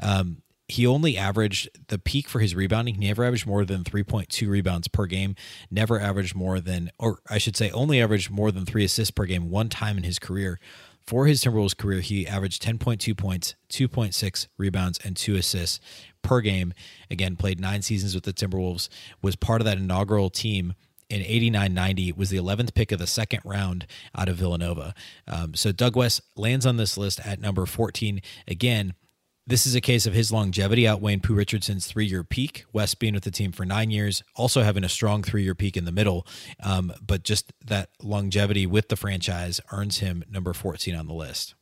Um, 0.02 0.42
he 0.70 0.86
only 0.86 1.16
averaged 1.16 1.68
the 1.88 1.98
peak 1.98 2.28
for 2.28 2.40
his 2.40 2.54
rebounding. 2.54 2.94
He 2.94 3.08
never 3.08 3.24
averaged 3.24 3.46
more 3.46 3.64
than 3.64 3.84
3.2 3.84 4.48
rebounds 4.48 4.88
per 4.88 5.06
game, 5.06 5.34
never 5.70 6.00
averaged 6.00 6.34
more 6.34 6.60
than, 6.60 6.90
or 6.98 7.20
I 7.28 7.38
should 7.38 7.56
say, 7.56 7.70
only 7.70 8.00
averaged 8.00 8.30
more 8.30 8.50
than 8.50 8.64
three 8.64 8.84
assists 8.84 9.10
per 9.10 9.24
game 9.24 9.50
one 9.50 9.68
time 9.68 9.96
in 9.96 10.04
his 10.04 10.18
career. 10.18 10.58
For 11.06 11.26
his 11.26 11.42
Timberwolves 11.42 11.76
career, 11.76 12.00
he 12.00 12.26
averaged 12.26 12.62
10.2 12.62 13.16
points, 13.16 13.54
2.6 13.70 14.46
rebounds, 14.58 14.98
and 15.02 15.16
two 15.16 15.34
assists 15.34 15.80
per 16.22 16.40
game. 16.40 16.72
Again, 17.10 17.36
played 17.36 17.58
nine 17.58 17.82
seasons 17.82 18.14
with 18.14 18.24
the 18.24 18.32
Timberwolves, 18.32 18.88
was 19.20 19.34
part 19.34 19.60
of 19.60 19.64
that 19.64 19.78
inaugural 19.78 20.30
team 20.30 20.74
in 21.08 21.22
89 21.22 21.74
90 21.74 22.12
was 22.12 22.30
the 22.30 22.36
11th 22.36 22.72
pick 22.72 22.92
of 22.92 23.00
the 23.00 23.06
second 23.06 23.40
round 23.44 23.86
out 24.16 24.28
of 24.28 24.36
Villanova. 24.36 24.94
Um, 25.26 25.54
so 25.54 25.72
Doug 25.72 25.96
West 25.96 26.22
lands 26.36 26.64
on 26.64 26.76
this 26.76 26.96
list 26.96 27.18
at 27.26 27.40
number 27.40 27.66
14. 27.66 28.22
Again, 28.46 28.94
this 29.50 29.66
is 29.66 29.74
a 29.74 29.80
case 29.80 30.06
of 30.06 30.14
his 30.14 30.30
longevity 30.30 30.86
outweighing 30.86 31.18
Pooh 31.18 31.34
Richardson's 31.34 31.84
three 31.84 32.06
year 32.06 32.22
peak. 32.22 32.64
West 32.72 33.00
being 33.00 33.14
with 33.14 33.24
the 33.24 33.32
team 33.32 33.50
for 33.50 33.66
nine 33.66 33.90
years, 33.90 34.22
also 34.36 34.62
having 34.62 34.84
a 34.84 34.88
strong 34.88 35.24
three 35.24 35.42
year 35.42 35.56
peak 35.56 35.76
in 35.76 35.84
the 35.84 35.92
middle. 35.92 36.24
Um, 36.62 36.92
but 37.04 37.24
just 37.24 37.52
that 37.66 37.90
longevity 38.00 38.64
with 38.64 38.88
the 38.88 38.96
franchise 38.96 39.60
earns 39.72 39.98
him 39.98 40.22
number 40.30 40.52
14 40.52 40.94
on 40.94 41.08
the 41.08 41.14
list. 41.14 41.56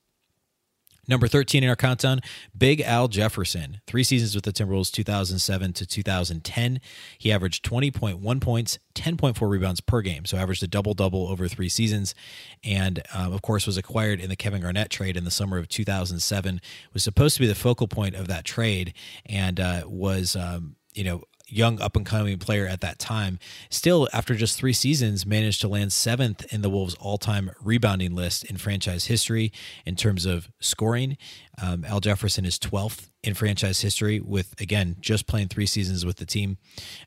Number 1.09 1.27
13 1.27 1.65
in 1.65 1.71
our 1.71 1.77
countdown, 1.77 2.21
Big 2.57 2.83
Al 2.83 3.09
Jefferson. 3.09 3.81
Three 3.87 4.05
seasons 4.05 4.35
with 4.35 4.45
the 4.45 4.53
Timberwolves, 4.53 4.93
2007 4.93 5.73
to 5.73 5.87
2010. 5.87 6.81
He 7.17 7.33
averaged 7.33 7.65
20.1 7.65 8.41
points, 8.43 8.79
10.4 8.95 9.49
rebounds 9.49 9.81
per 9.81 10.03
game. 10.03 10.27
So 10.27 10.37
averaged 10.37 10.63
a 10.63 10.67
double 10.67 10.93
double 10.93 11.27
over 11.29 11.49
three 11.49 11.71
seasons. 11.71 12.15
And 12.63 13.03
um, 13.15 13.33
of 13.33 13.41
course, 13.41 13.67
was 13.67 13.79
acquired 13.79 14.21
in 14.21 14.29
the 14.29 14.37
Kevin 14.37 14.61
Garnett 14.61 14.91
trade 14.91 15.17
in 15.17 15.25
the 15.25 15.31
summer 15.31 15.57
of 15.57 15.69
2007. 15.69 16.61
Was 16.93 17.03
supposed 17.03 17.37
to 17.37 17.41
be 17.41 17.47
the 17.47 17.55
focal 17.55 17.89
point 17.89 18.15
of 18.15 18.29
that 18.29 18.45
trade 18.45 18.93
and 19.25 19.59
uh, 19.59 19.83
was, 19.87 20.37
um, 20.37 20.77
you 20.93 21.05
know, 21.05 21.23
young 21.49 21.81
up 21.81 21.97
and 21.97 22.05
coming 22.07 22.39
player 22.39 22.67
at 22.67 22.81
that 22.81 22.99
time, 22.99 23.39
still 23.71 24.09
after 24.13 24.35
just 24.35 24.59
three 24.59 24.73
seasons 24.73 25.27
managed 25.27 25.61
to 25.63 25.69
land 25.69 25.93
seventh 25.93 26.53
in 26.53 26.63
the 26.63 26.71
Wolves 26.71 26.95
all 27.01 27.19
time 27.19 27.51
rebounding 27.63 28.15
list 28.15 28.45
in 28.45 28.57
franchise 28.57 29.07
history 29.07 29.53
in 29.85 29.97
terms 29.97 30.27
of 30.27 30.51
scoring. 30.61 31.17
Um, 31.61 31.85
Al 31.85 32.01
Jefferson 32.01 32.45
is 32.45 32.59
12th 32.59 33.11
in 33.23 33.35
franchise 33.35 33.81
history 33.81 34.21
with 34.21 34.55
again 34.61 34.97
just 35.01 35.27
playing 35.27 35.49
three 35.49 35.67
seasons 35.67 36.07
with 36.07 36.17
the 36.17 36.27
team. 36.27 36.59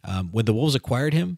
Um, 0.04 0.30
when 0.32 0.46
the 0.46 0.54
Wolves 0.54 0.76
acquired 0.76 1.14
him, 1.14 1.38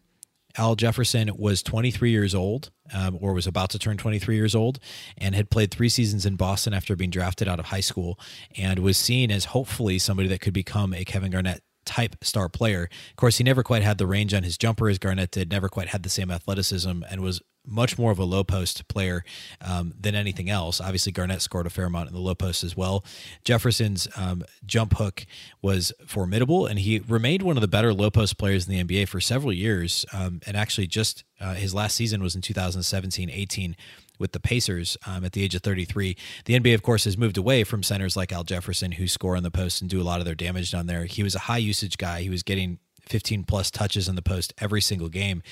Al 0.56 0.76
Jefferson 0.76 1.30
was 1.36 1.62
23 1.62 2.10
years 2.10 2.34
old, 2.34 2.70
um, 2.92 3.18
or 3.20 3.32
was 3.32 3.46
about 3.46 3.70
to 3.70 3.78
turn 3.78 3.96
23 3.96 4.36
years 4.36 4.54
old, 4.54 4.78
and 5.18 5.34
had 5.34 5.50
played 5.50 5.70
three 5.70 5.88
seasons 5.88 6.24
in 6.24 6.36
Boston 6.36 6.72
after 6.72 6.94
being 6.94 7.10
drafted 7.10 7.48
out 7.48 7.58
of 7.58 7.66
high 7.66 7.80
school, 7.80 8.18
and 8.56 8.78
was 8.78 8.96
seen 8.96 9.32
as 9.32 9.46
hopefully 9.46 9.98
somebody 9.98 10.28
that 10.28 10.40
could 10.40 10.54
become 10.54 10.94
a 10.94 11.04
Kevin 11.04 11.32
Garnett 11.32 11.62
type 11.84 12.16
star 12.22 12.48
player. 12.48 12.88
Of 13.10 13.16
course, 13.16 13.38
he 13.38 13.44
never 13.44 13.62
quite 13.62 13.82
had 13.82 13.98
the 13.98 14.06
range 14.06 14.34
on 14.34 14.42
his 14.42 14.58
jumper 14.58 14.88
as 14.88 14.98
Garnett 14.98 15.30
did, 15.30 15.50
never 15.50 15.68
quite 15.68 15.88
had 15.88 16.02
the 16.02 16.10
same 16.10 16.30
athleticism, 16.30 17.02
and 17.08 17.20
was 17.20 17.40
much 17.66 17.98
more 17.98 18.12
of 18.12 18.18
a 18.18 18.24
low 18.24 18.44
post 18.44 18.86
player 18.88 19.24
um, 19.60 19.94
than 19.98 20.14
anything 20.14 20.50
else. 20.50 20.80
Obviously, 20.80 21.12
Garnett 21.12 21.40
scored 21.40 21.66
a 21.66 21.70
fair 21.70 21.86
amount 21.86 22.08
in 22.08 22.14
the 22.14 22.20
low 22.20 22.34
post 22.34 22.62
as 22.62 22.76
well. 22.76 23.04
Jefferson's 23.44 24.06
um, 24.16 24.44
jump 24.66 24.96
hook 24.96 25.26
was 25.62 25.92
formidable, 26.06 26.66
and 26.66 26.78
he 26.78 26.98
remained 27.00 27.42
one 27.42 27.56
of 27.56 27.62
the 27.62 27.68
better 27.68 27.94
low 27.94 28.10
post 28.10 28.38
players 28.38 28.68
in 28.68 28.74
the 28.74 28.84
NBA 28.84 29.08
for 29.08 29.20
several 29.20 29.52
years. 29.52 30.04
Um, 30.12 30.40
and 30.46 30.56
actually, 30.56 30.86
just 30.86 31.24
uh, 31.40 31.54
his 31.54 31.74
last 31.74 31.96
season 31.96 32.22
was 32.22 32.34
in 32.34 32.42
2017 32.42 33.30
18 33.30 33.76
with 34.18 34.32
the 34.32 34.40
Pacers 34.40 34.96
um, 35.06 35.24
at 35.24 35.32
the 35.32 35.42
age 35.42 35.54
of 35.54 35.62
33. 35.62 36.16
The 36.44 36.58
NBA, 36.58 36.74
of 36.74 36.82
course, 36.82 37.04
has 37.04 37.18
moved 37.18 37.36
away 37.36 37.64
from 37.64 37.82
centers 37.82 38.16
like 38.16 38.32
Al 38.32 38.44
Jefferson 38.44 38.92
who 38.92 39.08
score 39.08 39.36
on 39.36 39.42
the 39.42 39.50
post 39.50 39.80
and 39.80 39.90
do 39.90 40.00
a 40.00 40.04
lot 40.04 40.20
of 40.20 40.26
their 40.26 40.34
damage 40.34 40.70
down 40.70 40.86
there. 40.86 41.04
He 41.04 41.22
was 41.22 41.34
a 41.34 41.40
high 41.40 41.58
usage 41.58 41.98
guy. 41.98 42.22
He 42.22 42.30
was 42.30 42.42
getting 42.42 42.78
15 43.06 43.44
plus 43.44 43.70
touches 43.70 44.08
in 44.08 44.16
the 44.16 44.22
post 44.22 44.52
every 44.58 44.80
single 44.80 45.08
game, 45.08 45.42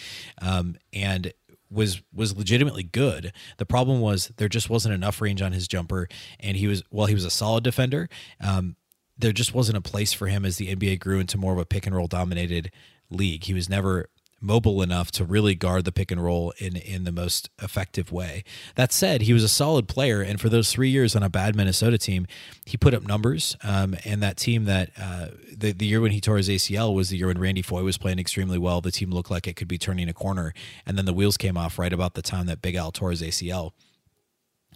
um, 0.41 0.77
and 0.93 1.33
was 1.71 2.03
was 2.13 2.37
legitimately 2.37 2.83
good. 2.83 3.33
The 3.57 3.67
problem 3.67 4.01
was 4.01 4.31
there 4.37 4.49
just 4.49 4.71
wasn't 4.71 4.95
enough 4.95 5.21
range 5.21 5.43
on 5.43 5.53
his 5.53 5.67
jumper, 5.67 6.09
and 6.41 6.57
he 6.57 6.67
was 6.67 6.83
while 6.91 7.07
he 7.07 7.15
was 7.15 7.25
a 7.25 7.31
solid 7.31 7.65
defender. 7.65 8.09
Um, 8.41 8.77
there 9.19 9.33
just 9.33 9.55
wasn't 9.55 9.79
a 9.79 9.83
place 9.83 10.13
for 10.13 10.27
him 10.27 10.45
as 10.45 10.57
the 10.57 10.75
NBA 10.75 11.01
grew 11.01 11.21
into 11.21 11.39
more 11.39 11.53
of 11.53 11.59
a 11.59 11.65
pick 11.65 11.87
and 11.87 11.95
roll 11.95 12.07
dominated 12.07 12.71
league. 13.11 13.45
He 13.45 13.55
was 13.55 13.69
never 13.69 14.09
mobile 14.43 14.83
enough 14.83 15.11
to 15.13 15.25
really 15.25 15.55
guard 15.55 15.85
the 15.85 15.93
pick 15.93 16.11
and 16.11 16.23
roll 16.23 16.53
in 16.59 16.77
in 16.77 17.05
the 17.05 17.13
most 17.13 17.49
effective 17.63 18.11
way. 18.11 18.45
That 18.75 18.93
said, 18.93 19.23
he 19.23 19.33
was 19.33 19.45
a 19.45 19.49
solid 19.49 19.89
player, 19.89 20.21
and 20.21 20.41
for 20.41 20.49
those 20.49 20.73
three 20.73 20.91
years 20.91 21.15
on 21.15 21.23
a 21.23 21.29
bad 21.29 21.55
Minnesota 21.55 21.97
team, 21.99 22.27
he 22.65 22.77
put 22.77 22.95
up 22.95 23.07
numbers. 23.07 23.57
Um, 23.63 23.97
and 24.05 24.23
that 24.23 24.37
team 24.37 24.65
that 24.65 24.91
uh, 25.01 25.29
the 25.57 25.73
the 25.73 25.87
year 25.87 26.01
when 26.01 26.13
he 26.13 26.21
tore 26.21 26.37
his 26.37 26.49
ACL 26.49 26.95
was 26.95 27.11
the 27.11 27.17
year 27.17 27.29
when 27.29 27.39
Randy 27.39 27.63
Foye 27.63 27.85
was 27.85 27.99
playing 27.99 28.19
extremely 28.19 28.59
well. 28.59 28.81
The 28.81 28.91
team 28.91 29.11
looked 29.11 29.31
like 29.31 29.47
it 29.47 29.57
could 29.57 29.69
be 29.69 29.79
turning 29.79 30.09
a 30.09 30.15
corner, 30.15 30.53
and 30.85 30.99
then 30.99 31.05
the 31.05 31.15
wheels 31.15 31.37
came 31.37 31.57
off 31.57 31.79
right 31.79 31.93
about 31.93 32.15
the 32.15 32.23
time 32.23 32.47
that 32.47 32.61
Big 32.61 32.75
Al 32.75 32.93
tore 32.93 33.11
his 33.11 33.23
ACL. 33.23 33.73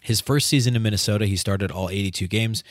His 0.03 0.21
first 0.21 0.47
season 0.47 0.77
in 0.77 0.83
Minnesota, 0.83 1.27
he 1.27 1.37
started 1.37 1.73
all 1.73 1.91
82 1.91 2.29
games, 2.29 2.63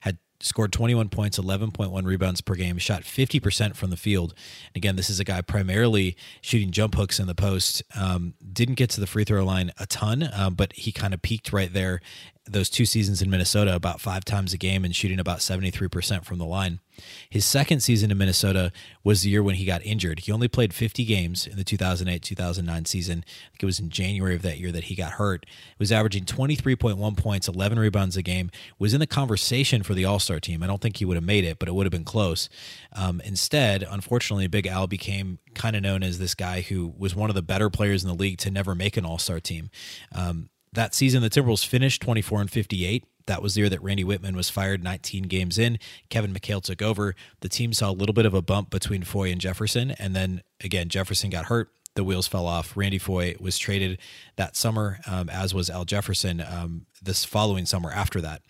had 0.00 0.18
scored 0.44 0.72
21 0.72 1.08
points, 1.08 1.38
11.1 1.38 2.04
rebounds 2.04 2.40
per 2.40 2.54
game, 2.54 2.78
shot 2.78 3.02
50% 3.02 3.74
from 3.74 3.90
the 3.90 3.96
field. 3.96 4.34
And 4.68 4.76
again, 4.76 4.96
this 4.96 5.08
is 5.08 5.18
a 5.18 5.24
guy 5.24 5.40
primarily 5.40 6.16
shooting 6.40 6.70
jump 6.70 6.94
hooks 6.94 7.18
in 7.18 7.26
the 7.26 7.34
post. 7.34 7.82
Um, 7.98 8.34
didn't 8.52 8.74
get 8.74 8.90
to 8.90 9.00
the 9.00 9.06
free 9.06 9.24
throw 9.24 9.44
line 9.44 9.72
a 9.78 9.86
ton, 9.86 10.28
um, 10.32 10.54
but 10.54 10.72
he 10.74 10.92
kind 10.92 11.14
of 11.14 11.22
peaked 11.22 11.52
right 11.52 11.72
there 11.72 12.00
those 12.46 12.68
two 12.68 12.84
seasons 12.84 13.22
in 13.22 13.30
Minnesota 13.30 13.74
about 13.74 14.00
five 14.00 14.24
times 14.24 14.52
a 14.52 14.58
game 14.58 14.84
and 14.84 14.94
shooting 14.94 15.18
about 15.18 15.38
73% 15.38 16.24
from 16.24 16.38
the 16.38 16.44
line. 16.44 16.80
His 17.28 17.44
second 17.44 17.80
season 17.80 18.10
in 18.10 18.18
Minnesota 18.18 18.70
was 19.02 19.22
the 19.22 19.30
year 19.30 19.42
when 19.42 19.54
he 19.54 19.64
got 19.64 19.84
injured. 19.84 20.20
He 20.20 20.32
only 20.32 20.46
played 20.46 20.74
50 20.74 21.04
games 21.04 21.46
in 21.46 21.56
the 21.56 21.64
2008 21.64 22.22
2009 22.22 22.84
season. 22.84 23.24
I 23.26 23.50
think 23.50 23.62
it 23.62 23.66
was 23.66 23.80
in 23.80 23.88
January 23.88 24.34
of 24.36 24.42
that 24.42 24.58
year 24.58 24.70
that 24.72 24.84
he 24.84 24.94
got 24.94 25.12
hurt. 25.12 25.46
He 25.48 25.74
was 25.78 25.90
averaging 25.90 26.24
23.1 26.24 27.16
points, 27.16 27.48
11 27.48 27.78
rebounds 27.78 28.16
a 28.16 28.22
game, 28.22 28.50
was 28.78 28.92
in 28.92 29.00
the 29.00 29.06
conversation 29.06 29.82
for 29.82 29.94
the 29.94 30.04
All 30.04 30.18
Star 30.18 30.38
team. 30.38 30.62
I 30.62 30.66
don't 30.66 30.80
think 30.80 30.98
he 30.98 31.04
would 31.04 31.16
have 31.16 31.24
made 31.24 31.44
it, 31.44 31.58
but 31.58 31.68
it 31.68 31.74
would 31.74 31.86
have 31.86 31.92
been 31.92 32.04
close. 32.04 32.48
Um, 32.92 33.20
instead, 33.24 33.82
unfortunately, 33.82 34.46
Big 34.48 34.66
Al 34.66 34.86
became 34.86 35.38
kind 35.54 35.76
of 35.76 35.82
known 35.82 36.02
as 36.02 36.18
this 36.18 36.34
guy 36.34 36.60
who 36.60 36.94
was 36.96 37.14
one 37.14 37.30
of 37.30 37.34
the 37.34 37.42
better 37.42 37.70
players 37.70 38.04
in 38.04 38.08
the 38.08 38.14
league 38.14 38.38
to 38.38 38.50
never 38.50 38.74
make 38.74 38.96
an 38.96 39.06
All 39.06 39.18
Star 39.18 39.40
team. 39.40 39.70
Um, 40.12 40.50
that 40.74 40.94
season, 40.94 41.22
the 41.22 41.30
Timberwolves 41.30 41.66
finished 41.66 42.02
24 42.02 42.42
and 42.42 42.50
58. 42.50 43.04
That 43.26 43.42
was 43.42 43.54
the 43.54 43.62
year 43.62 43.70
that 43.70 43.82
Randy 43.82 44.04
Wittman 44.04 44.34
was 44.36 44.50
fired 44.50 44.84
19 44.84 45.24
games 45.24 45.58
in. 45.58 45.78
Kevin 46.10 46.34
McHale 46.34 46.62
took 46.62 46.82
over. 46.82 47.14
The 47.40 47.48
team 47.48 47.72
saw 47.72 47.90
a 47.90 47.92
little 47.92 48.12
bit 48.12 48.26
of 48.26 48.34
a 48.34 48.42
bump 48.42 48.70
between 48.70 49.02
Foye 49.02 49.30
and 49.30 49.40
Jefferson. 49.40 49.92
And 49.92 50.14
then 50.14 50.42
again, 50.62 50.88
Jefferson 50.88 51.30
got 51.30 51.46
hurt. 51.46 51.70
The 51.94 52.04
wheels 52.04 52.26
fell 52.26 52.46
off. 52.46 52.76
Randy 52.76 52.98
Foye 52.98 53.36
was 53.40 53.56
traded 53.56 53.98
that 54.36 54.56
summer, 54.56 54.98
um, 55.06 55.30
as 55.30 55.54
was 55.54 55.70
Al 55.70 55.84
Jefferson 55.84 56.40
um, 56.40 56.86
this 57.00 57.24
following 57.24 57.66
summer 57.66 57.90
after 57.90 58.20
that. 58.20 58.42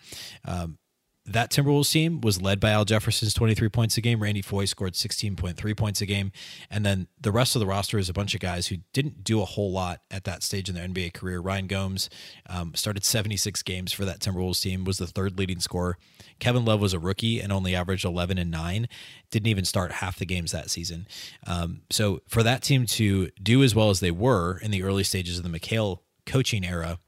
Um, 0.43 0.79
that 1.25 1.49
Timberwolves 1.49 1.91
team 1.91 2.21
was 2.21 2.41
led 2.41 2.59
by 2.59 2.69
Al 2.69 2.85
Jefferson's 2.85 3.33
23 3.33 3.69
points 3.69 3.97
a 3.97 4.01
game. 4.01 4.21
Randy 4.21 4.43
Foye 4.43 4.65
scored 4.65 4.93
16.3 4.93 5.77
points 5.77 5.99
a 6.01 6.05
game. 6.05 6.31
And 6.69 6.85
then 6.85 7.07
the 7.19 7.31
rest 7.31 7.55
of 7.55 7.59
the 7.59 7.65
roster 7.65 7.97
is 7.97 8.09
a 8.09 8.13
bunch 8.13 8.35
of 8.35 8.39
guys 8.39 8.67
who 8.67 8.77
didn't 8.93 9.23
do 9.23 9.41
a 9.41 9.45
whole 9.45 9.71
lot 9.71 10.01
at 10.11 10.23
that 10.25 10.43
stage 10.43 10.69
in 10.69 10.75
their 10.75 10.87
NBA 10.87 11.13
career. 11.13 11.39
Ryan 11.39 11.65
Gomes 11.65 12.09
um, 12.47 12.75
started 12.75 13.03
76 13.03 13.63
games 13.63 13.91
for 13.91 14.05
that 14.05 14.19
Timberwolves 14.19 14.61
team, 14.61 14.83
was 14.83 14.99
the 14.99 15.07
third 15.07 15.39
leading 15.39 15.59
scorer. 15.59 15.97
Kevin 16.39 16.63
Love 16.63 16.79
was 16.79 16.93
a 16.93 16.99
rookie 16.99 17.39
and 17.39 17.51
only 17.51 17.75
averaged 17.75 18.05
11 18.05 18.37
and 18.37 18.51
9. 18.51 18.87
Didn't 19.31 19.47
even 19.47 19.65
start 19.65 19.93
half 19.93 20.19
the 20.19 20.25
games 20.27 20.51
that 20.51 20.69
season. 20.69 21.07
Um, 21.47 21.81
so 21.89 22.21
for 22.27 22.43
that 22.43 22.61
team 22.61 22.85
to 22.85 23.29
do 23.41 23.63
as 23.63 23.73
well 23.73 23.89
as 23.89 23.99
they 23.99 24.11
were 24.11 24.59
in 24.59 24.69
the 24.69 24.83
early 24.83 25.03
stages 25.03 25.39
of 25.39 25.43
the 25.43 25.59
McHale 25.59 25.99
coaching 26.27 26.63
era, 26.63 26.99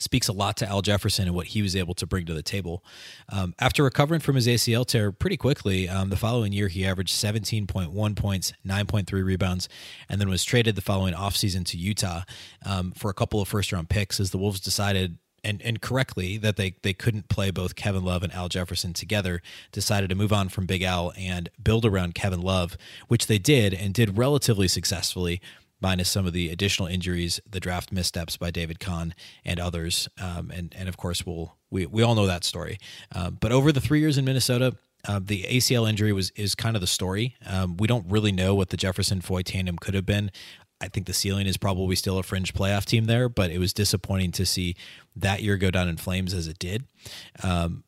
speaks 0.00 0.28
a 0.28 0.32
lot 0.32 0.56
to 0.56 0.68
Al 0.68 0.82
Jefferson 0.82 1.26
and 1.26 1.34
what 1.34 1.48
he 1.48 1.62
was 1.62 1.76
able 1.76 1.94
to 1.94 2.06
bring 2.06 2.26
to 2.26 2.34
the 2.34 2.42
table. 2.42 2.82
Um, 3.28 3.54
after 3.58 3.84
recovering 3.84 4.20
from 4.20 4.34
his 4.34 4.46
ACL 4.46 4.86
tear 4.86 5.12
pretty 5.12 5.36
quickly, 5.36 5.88
um, 5.88 6.10
the 6.10 6.16
following 6.16 6.52
year 6.52 6.68
he 6.68 6.84
averaged 6.84 7.14
17.1 7.14 8.16
points, 8.16 8.52
9.3 8.66 9.24
rebounds, 9.24 9.68
and 10.08 10.20
then 10.20 10.28
was 10.28 10.42
traded 10.42 10.74
the 10.74 10.82
following 10.82 11.14
offseason 11.14 11.64
to 11.66 11.76
Utah 11.76 12.22
um, 12.64 12.92
for 12.92 13.10
a 13.10 13.14
couple 13.14 13.40
of 13.40 13.48
first 13.48 13.72
round 13.72 13.88
picks 13.88 14.18
as 14.18 14.30
the 14.30 14.38
Wolves 14.38 14.60
decided 14.60 15.18
and 15.44 15.62
and 15.62 15.80
correctly 15.80 16.36
that 16.38 16.56
they 16.56 16.74
they 16.82 16.92
couldn't 16.92 17.28
play 17.28 17.50
both 17.50 17.76
Kevin 17.76 18.04
Love 18.04 18.22
and 18.22 18.32
Al 18.32 18.48
Jefferson 18.48 18.92
together, 18.92 19.42
decided 19.72 20.10
to 20.10 20.16
move 20.16 20.32
on 20.32 20.48
from 20.48 20.66
Big 20.66 20.82
Al 20.82 21.12
and 21.16 21.48
build 21.62 21.84
around 21.84 22.14
Kevin 22.14 22.40
Love, 22.40 22.76
which 23.08 23.26
they 23.26 23.38
did 23.38 23.74
and 23.74 23.94
did 23.94 24.18
relatively 24.18 24.68
successfully 24.68 25.40
minus 25.80 26.08
some 26.08 26.26
of 26.26 26.32
the 26.32 26.50
additional 26.50 26.88
injuries, 26.88 27.40
the 27.48 27.60
draft 27.60 27.92
missteps 27.92 28.36
by 28.36 28.50
David 28.50 28.80
Kahn 28.80 29.14
and 29.44 29.58
others, 29.58 30.08
um, 30.20 30.50
and 30.50 30.74
and 30.76 30.88
of 30.88 30.96
course 30.96 31.26
we'll 31.26 31.56
we 31.70 31.86
we 31.86 32.02
all 32.02 32.14
know 32.14 32.26
that 32.26 32.44
story. 32.44 32.78
Um, 33.14 33.38
but 33.40 33.52
over 33.52 33.72
the 33.72 33.80
three 33.80 34.00
years 34.00 34.18
in 34.18 34.24
Minnesota. 34.24 34.76
Uh, 35.08 35.18
the 35.18 35.44
ACL 35.44 35.88
injury 35.88 36.12
was 36.12 36.28
is 36.36 36.54
kind 36.54 36.76
of 36.76 36.82
the 36.82 36.86
story. 36.86 37.34
Um, 37.46 37.78
we 37.78 37.86
don't 37.86 38.04
really 38.10 38.32
know 38.32 38.54
what 38.54 38.68
the 38.68 38.76
Jefferson 38.76 39.22
Foye 39.22 39.40
tandem 39.40 39.78
could 39.78 39.94
have 39.94 40.04
been. 40.04 40.30
I 40.80 40.88
think 40.88 41.06
the 41.06 41.12
ceiling 41.12 41.46
is 41.46 41.56
probably 41.56 41.96
still 41.96 42.18
a 42.18 42.22
fringe 42.22 42.54
playoff 42.54 42.84
team 42.84 43.04
there, 43.04 43.30
but 43.30 43.50
it 43.50 43.58
was 43.58 43.72
disappointing 43.72 44.32
to 44.32 44.44
see 44.44 44.76
that 45.16 45.42
year 45.42 45.56
go 45.56 45.70
down 45.70 45.88
in 45.88 45.96
flames 45.96 46.32
as 46.32 46.48
it 46.48 46.58
did. 46.58 46.84
Um, 47.42 47.84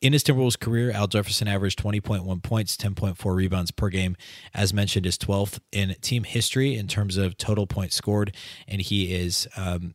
in 0.00 0.12
his 0.12 0.22
Timberwolves 0.22 0.58
career, 0.58 0.90
Al 0.90 1.08
Jefferson 1.08 1.48
averaged 1.48 1.82
20.1 1.82 2.42
points, 2.42 2.76
10.4 2.76 3.34
rebounds 3.34 3.70
per 3.70 3.88
game. 3.88 4.16
As 4.54 4.72
mentioned, 4.72 5.06
is 5.06 5.18
12th 5.18 5.58
in 5.72 5.94
team 6.00 6.24
history 6.24 6.76
in 6.76 6.86
terms 6.86 7.16
of 7.16 7.36
total 7.36 7.66
points 7.66 7.96
scored, 7.96 8.34
and 8.66 8.80
he 8.80 9.14
is 9.14 9.48
um, 9.56 9.94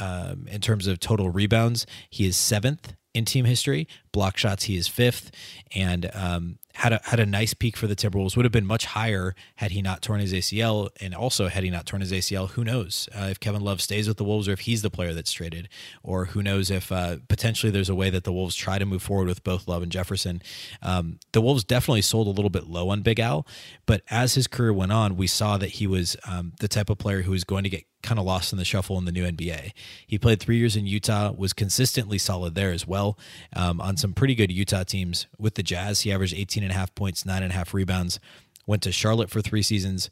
um, 0.00 0.46
in 0.48 0.60
terms 0.60 0.86
of 0.86 0.98
total 0.98 1.30
rebounds, 1.30 1.86
he 2.10 2.26
is 2.26 2.36
seventh 2.36 2.94
in 3.14 3.24
team 3.24 3.44
history. 3.44 3.86
Block 4.12 4.36
shots, 4.36 4.64
he 4.64 4.76
is 4.76 4.88
fifth, 4.88 5.30
and 5.74 6.10
um, 6.14 6.58
had 6.74 6.92
a 6.92 7.00
had 7.04 7.20
a 7.20 7.26
nice 7.26 7.54
peak 7.54 7.76
for 7.76 7.86
the 7.86 7.94
Timberwolves. 7.94 8.36
Would 8.36 8.44
have 8.44 8.52
been 8.52 8.66
much 8.66 8.86
higher 8.86 9.34
had 9.56 9.70
he 9.70 9.80
not 9.80 10.02
torn 10.02 10.20
his 10.20 10.32
ACL, 10.32 10.88
and 11.00 11.14
also 11.14 11.48
had 11.48 11.62
he 11.62 11.70
not 11.70 11.86
torn 11.86 12.00
his 12.00 12.12
ACL. 12.12 12.50
Who 12.50 12.64
knows 12.64 13.08
uh, 13.14 13.28
if 13.30 13.38
Kevin 13.38 13.62
Love 13.62 13.80
stays 13.80 14.08
with 14.08 14.16
the 14.16 14.24
Wolves 14.24 14.48
or 14.48 14.52
if 14.52 14.60
he's 14.60 14.82
the 14.82 14.90
player 14.90 15.14
that's 15.14 15.32
traded, 15.32 15.68
or 16.02 16.26
who 16.26 16.42
knows 16.42 16.70
if 16.70 16.90
uh, 16.90 17.16
potentially 17.28 17.70
there's 17.70 17.88
a 17.88 17.94
way 17.94 18.10
that 18.10 18.24
the 18.24 18.32
Wolves 18.32 18.56
try 18.56 18.78
to 18.78 18.86
move 18.86 19.02
forward 19.02 19.28
with 19.28 19.44
both 19.44 19.68
Love 19.68 19.82
and 19.82 19.92
Jefferson. 19.92 20.42
Um, 20.82 21.18
the 21.32 21.40
Wolves 21.40 21.64
definitely 21.64 22.02
sold 22.02 22.26
a 22.26 22.30
little 22.30 22.50
bit 22.50 22.66
low 22.66 22.88
on 22.88 23.02
Big 23.02 23.20
Al, 23.20 23.46
but 23.86 24.02
as 24.10 24.34
his 24.34 24.46
career 24.46 24.72
went 24.72 24.92
on, 24.92 25.16
we 25.16 25.26
saw 25.26 25.56
that 25.58 25.70
he 25.70 25.86
was 25.86 26.16
um, 26.26 26.52
the 26.60 26.68
type 26.68 26.90
of 26.90 26.98
player 26.98 27.22
who 27.22 27.30
was 27.30 27.44
going 27.44 27.62
to 27.64 27.70
get 27.70 27.84
kind 28.04 28.20
of 28.20 28.26
lost 28.26 28.52
in 28.52 28.58
the 28.58 28.64
shuffle 28.64 28.98
in 28.98 29.06
the 29.06 29.12
new 29.12 29.24
NBA. 29.24 29.72
He 30.06 30.18
played 30.18 30.38
three 30.38 30.58
years 30.58 30.76
in 30.76 30.86
Utah, 30.86 31.32
was 31.32 31.52
consistently 31.52 32.18
solid 32.18 32.54
there 32.54 32.70
as 32.70 32.86
well 32.86 33.18
um, 33.56 33.80
on 33.80 33.96
some 33.96 34.12
pretty 34.12 34.34
good 34.34 34.52
Utah 34.52 34.84
teams. 34.84 35.26
With 35.38 35.54
the 35.54 35.62
Jazz, 35.62 36.02
he 36.02 36.12
averaged 36.12 36.34
18 36.34 36.62
and 36.64 36.72
a 36.72 36.76
half 36.76 36.94
points, 36.94 37.24
nine 37.24 37.42
and 37.42 37.52
a 37.52 37.54
half 37.54 37.74
rebounds. 37.74 38.18
Went 38.66 38.82
to 38.82 38.92
Charlotte 38.92 39.30
for 39.30 39.42
three 39.42 39.62
seasons, 39.62 40.08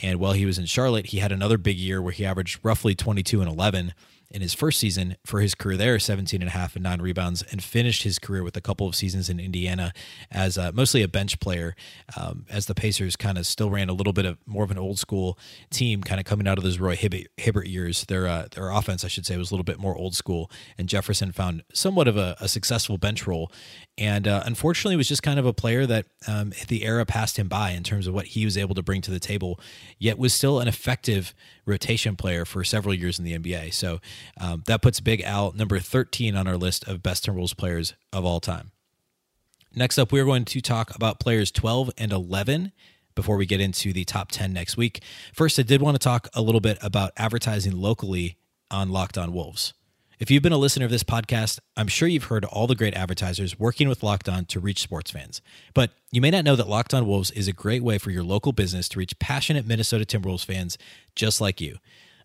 and 0.00 0.20
while 0.20 0.32
he 0.32 0.46
was 0.46 0.58
in 0.58 0.66
Charlotte, 0.66 1.06
he 1.06 1.18
had 1.18 1.32
another 1.32 1.58
big 1.58 1.76
year 1.76 2.00
where 2.00 2.12
he 2.12 2.24
averaged 2.24 2.60
roughly 2.62 2.94
22 2.94 3.40
and 3.40 3.50
11 3.50 3.92
in 4.30 4.42
his 4.42 4.54
first 4.54 4.78
season 4.78 5.16
for 5.24 5.40
his 5.40 5.54
career 5.54 5.76
there 5.76 5.98
17 5.98 6.42
and 6.42 6.48
a 6.48 6.52
half 6.52 6.74
and 6.74 6.82
nine 6.82 7.00
rebounds 7.00 7.42
and 7.50 7.62
finished 7.62 8.02
his 8.02 8.18
career 8.18 8.42
with 8.42 8.56
a 8.56 8.60
couple 8.60 8.86
of 8.86 8.94
seasons 8.94 9.30
in 9.30 9.38
indiana 9.38 9.92
as 10.30 10.58
uh, 10.58 10.72
mostly 10.74 11.02
a 11.02 11.08
bench 11.08 11.38
player 11.38 11.74
um, 12.16 12.44
as 12.50 12.66
the 12.66 12.74
pacers 12.74 13.14
kind 13.14 13.38
of 13.38 13.46
still 13.46 13.70
ran 13.70 13.88
a 13.88 13.92
little 13.92 14.12
bit 14.12 14.24
of 14.24 14.38
more 14.46 14.64
of 14.64 14.70
an 14.70 14.78
old 14.78 14.98
school 14.98 15.38
team 15.70 16.02
kind 16.02 16.18
of 16.18 16.26
coming 16.26 16.48
out 16.48 16.58
of 16.58 16.64
those 16.64 16.78
roy 16.78 16.96
hibbert, 16.96 17.28
hibbert 17.36 17.66
years 17.66 18.04
their 18.06 18.26
uh, 18.26 18.48
their 18.52 18.70
offense 18.70 19.04
i 19.04 19.08
should 19.08 19.24
say 19.24 19.36
was 19.36 19.50
a 19.50 19.54
little 19.54 19.64
bit 19.64 19.78
more 19.78 19.96
old 19.96 20.14
school 20.14 20.50
and 20.76 20.88
jefferson 20.88 21.30
found 21.30 21.62
somewhat 21.72 22.08
of 22.08 22.16
a, 22.16 22.36
a 22.40 22.48
successful 22.48 22.98
bench 22.98 23.26
role 23.26 23.50
and 23.98 24.28
uh, 24.28 24.42
unfortunately 24.44 24.96
was 24.96 25.08
just 25.08 25.22
kind 25.22 25.38
of 25.38 25.46
a 25.46 25.52
player 25.52 25.86
that 25.86 26.06
um, 26.28 26.52
the 26.68 26.84
era 26.84 27.06
passed 27.06 27.38
him 27.38 27.48
by 27.48 27.70
in 27.70 27.82
terms 27.82 28.06
of 28.06 28.14
what 28.14 28.26
he 28.26 28.44
was 28.44 28.58
able 28.58 28.74
to 28.74 28.82
bring 28.82 29.00
to 29.00 29.10
the 29.10 29.20
table 29.20 29.58
yet 29.98 30.18
was 30.18 30.34
still 30.34 30.60
an 30.60 30.68
effective 30.68 31.34
rotation 31.64 32.16
player 32.16 32.44
for 32.44 32.62
several 32.62 32.94
years 32.94 33.18
in 33.18 33.24
the 33.24 33.38
nba 33.38 33.72
so 33.72 34.00
um, 34.40 34.62
that 34.66 34.82
puts 34.82 35.00
Big 35.00 35.22
Al 35.22 35.52
number 35.52 35.78
13 35.78 36.36
on 36.36 36.46
our 36.46 36.56
list 36.56 36.86
of 36.88 37.02
best 37.02 37.26
Timberwolves 37.26 37.56
players 37.56 37.94
of 38.12 38.24
all 38.24 38.40
time. 38.40 38.72
Next 39.74 39.98
up, 39.98 40.12
we're 40.12 40.24
going 40.24 40.44
to 40.46 40.60
talk 40.60 40.94
about 40.94 41.20
players 41.20 41.50
12 41.50 41.90
and 41.98 42.12
11 42.12 42.72
before 43.14 43.36
we 43.36 43.46
get 43.46 43.60
into 43.60 43.92
the 43.92 44.04
top 44.04 44.30
10 44.30 44.52
next 44.52 44.76
week. 44.76 45.02
First, 45.32 45.58
I 45.58 45.62
did 45.62 45.82
want 45.82 45.94
to 45.94 45.98
talk 45.98 46.28
a 46.34 46.42
little 46.42 46.60
bit 46.60 46.78
about 46.82 47.12
advertising 47.16 47.72
locally 47.72 48.36
on 48.70 48.90
Locked 48.90 49.18
On 49.18 49.32
Wolves. 49.32 49.74
If 50.18 50.30
you've 50.30 50.42
been 50.42 50.52
a 50.52 50.56
listener 50.56 50.86
of 50.86 50.90
this 50.90 51.04
podcast, 51.04 51.58
I'm 51.76 51.88
sure 51.88 52.08
you've 52.08 52.24
heard 52.24 52.46
all 52.46 52.66
the 52.66 52.74
great 52.74 52.94
advertisers 52.94 53.58
working 53.58 53.86
with 53.86 54.02
Locked 54.02 54.30
On 54.30 54.46
to 54.46 54.58
reach 54.58 54.80
sports 54.80 55.10
fans. 55.10 55.42
But 55.74 55.90
you 56.10 56.22
may 56.22 56.30
not 56.30 56.42
know 56.42 56.56
that 56.56 56.70
Locked 56.70 56.94
On 56.94 57.06
Wolves 57.06 57.30
is 57.32 57.48
a 57.48 57.52
great 57.52 57.82
way 57.82 57.98
for 57.98 58.10
your 58.10 58.24
local 58.24 58.52
business 58.52 58.88
to 58.88 58.98
reach 58.98 59.18
passionate 59.18 59.66
Minnesota 59.66 60.06
Timberwolves 60.06 60.46
fans 60.46 60.78
just 61.14 61.38
like 61.42 61.60
you. 61.60 61.76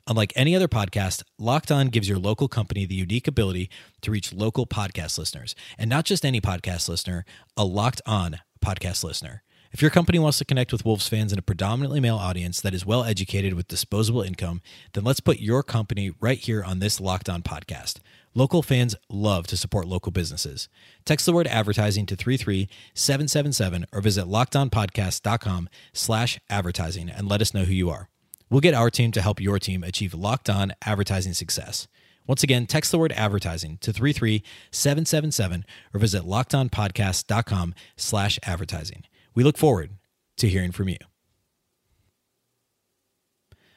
Unlike 0.08 0.32
any 0.38 0.56
other 0.56 0.70
podcast, 0.70 1.24
Locked 1.38 1.70
On 1.70 1.88
gives 1.88 2.08
your 2.08 2.18
local 2.18 2.48
company 2.48 2.86
the 2.86 2.96
unique 2.96 3.28
ability 3.28 3.70
to 4.04 4.12
reach 4.12 4.32
local 4.32 4.66
podcast 4.66 5.18
listeners. 5.18 5.54
And 5.78 5.90
not 5.90 6.06
just 6.06 6.24
any 6.24 6.40
podcast 6.40 6.88
listener, 6.88 7.26
a 7.58 7.66
Locked 7.66 8.02
On 8.06 8.40
podcast 8.64 9.04
listener. 9.04 9.44
If 9.72 9.82
your 9.82 9.90
company 9.92 10.20
wants 10.20 10.38
to 10.40 10.46
connect 10.46 10.74
with 10.74 10.84
Wolves 10.84 11.08
fans 11.08 11.32
in 11.32 11.40
a 11.40 11.42
predominantly 11.42 12.02
male 12.02 12.18
audience 12.18 12.60
that 12.60 12.74
is 12.74 12.86
well 12.86 13.06
educated 13.06 13.54
with 13.54 13.70
disposable 13.70 14.22
income, 14.22 14.62
then 14.92 15.06
let's 15.06 15.22
put 15.22 15.40
your 15.40 15.64
company 15.64 16.12
right 16.20 16.38
here 16.38 16.62
on 16.62 16.80
this 16.80 17.00
Locked 17.00 17.30
On 17.30 17.42
podcast. 17.42 18.00
Local 18.36 18.62
fans 18.62 18.96
love 19.08 19.48
to 19.48 19.56
support 19.56 19.88
local 19.88 20.12
businesses. 20.12 20.68
Text 21.06 21.26
the 21.26 21.32
word 21.32 21.48
advertising 21.48 22.06
to 22.08 22.18
33777 22.18 23.86
or 23.94 24.02
visit 24.02 24.26
lockedonpodcast.com 24.26 25.70
slash 25.94 26.38
advertising 26.50 27.10
and 27.10 27.30
let 27.30 27.42
us 27.42 27.54
know 27.54 27.64
who 27.64 27.74
you 27.74 27.90
are. 27.90 28.10
We'll 28.50 28.60
get 28.60 28.74
our 28.74 28.90
team 28.90 29.14
to 29.14 29.22
help 29.22 29.40
your 29.40 29.58
team 29.58 29.84
achieve 29.84 30.14
locked 30.14 30.50
on 30.50 30.74
advertising 30.86 31.34
success. 31.34 31.88
Once 32.28 32.44
again, 32.44 32.68
text 32.68 32.92
the 32.92 33.00
word 33.00 33.14
advertising 33.14 33.78
to 33.78 33.94
33777 33.94 35.66
or 35.94 36.00
visit 36.00 36.24
lockedonpodcast.com 36.24 37.74
slash 37.96 38.38
advertising. 38.44 39.04
We 39.34 39.44
look 39.44 39.58
forward 39.58 39.92
to 40.38 40.48
hearing 40.48 40.72
from 40.72 40.90
you. 40.90 40.98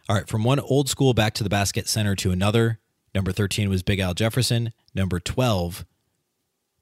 All 0.08 0.16
right, 0.16 0.28
from 0.28 0.44
one 0.44 0.60
old 0.60 0.88
school 0.88 1.14
back 1.14 1.34
to 1.34 1.44
the 1.44 1.50
basket 1.50 1.88
center 1.88 2.14
to 2.16 2.30
another. 2.30 2.80
Number 3.14 3.32
13 3.32 3.68
was 3.68 3.82
Big 3.82 4.00
Al 4.00 4.12
Jefferson. 4.12 4.72
Number 4.94 5.20
12, 5.20 5.86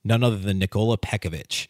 none 0.02 0.25
other 0.25 0.38
than 0.38 0.59
Nikola 0.59 0.99
Pekovic. 0.99 1.69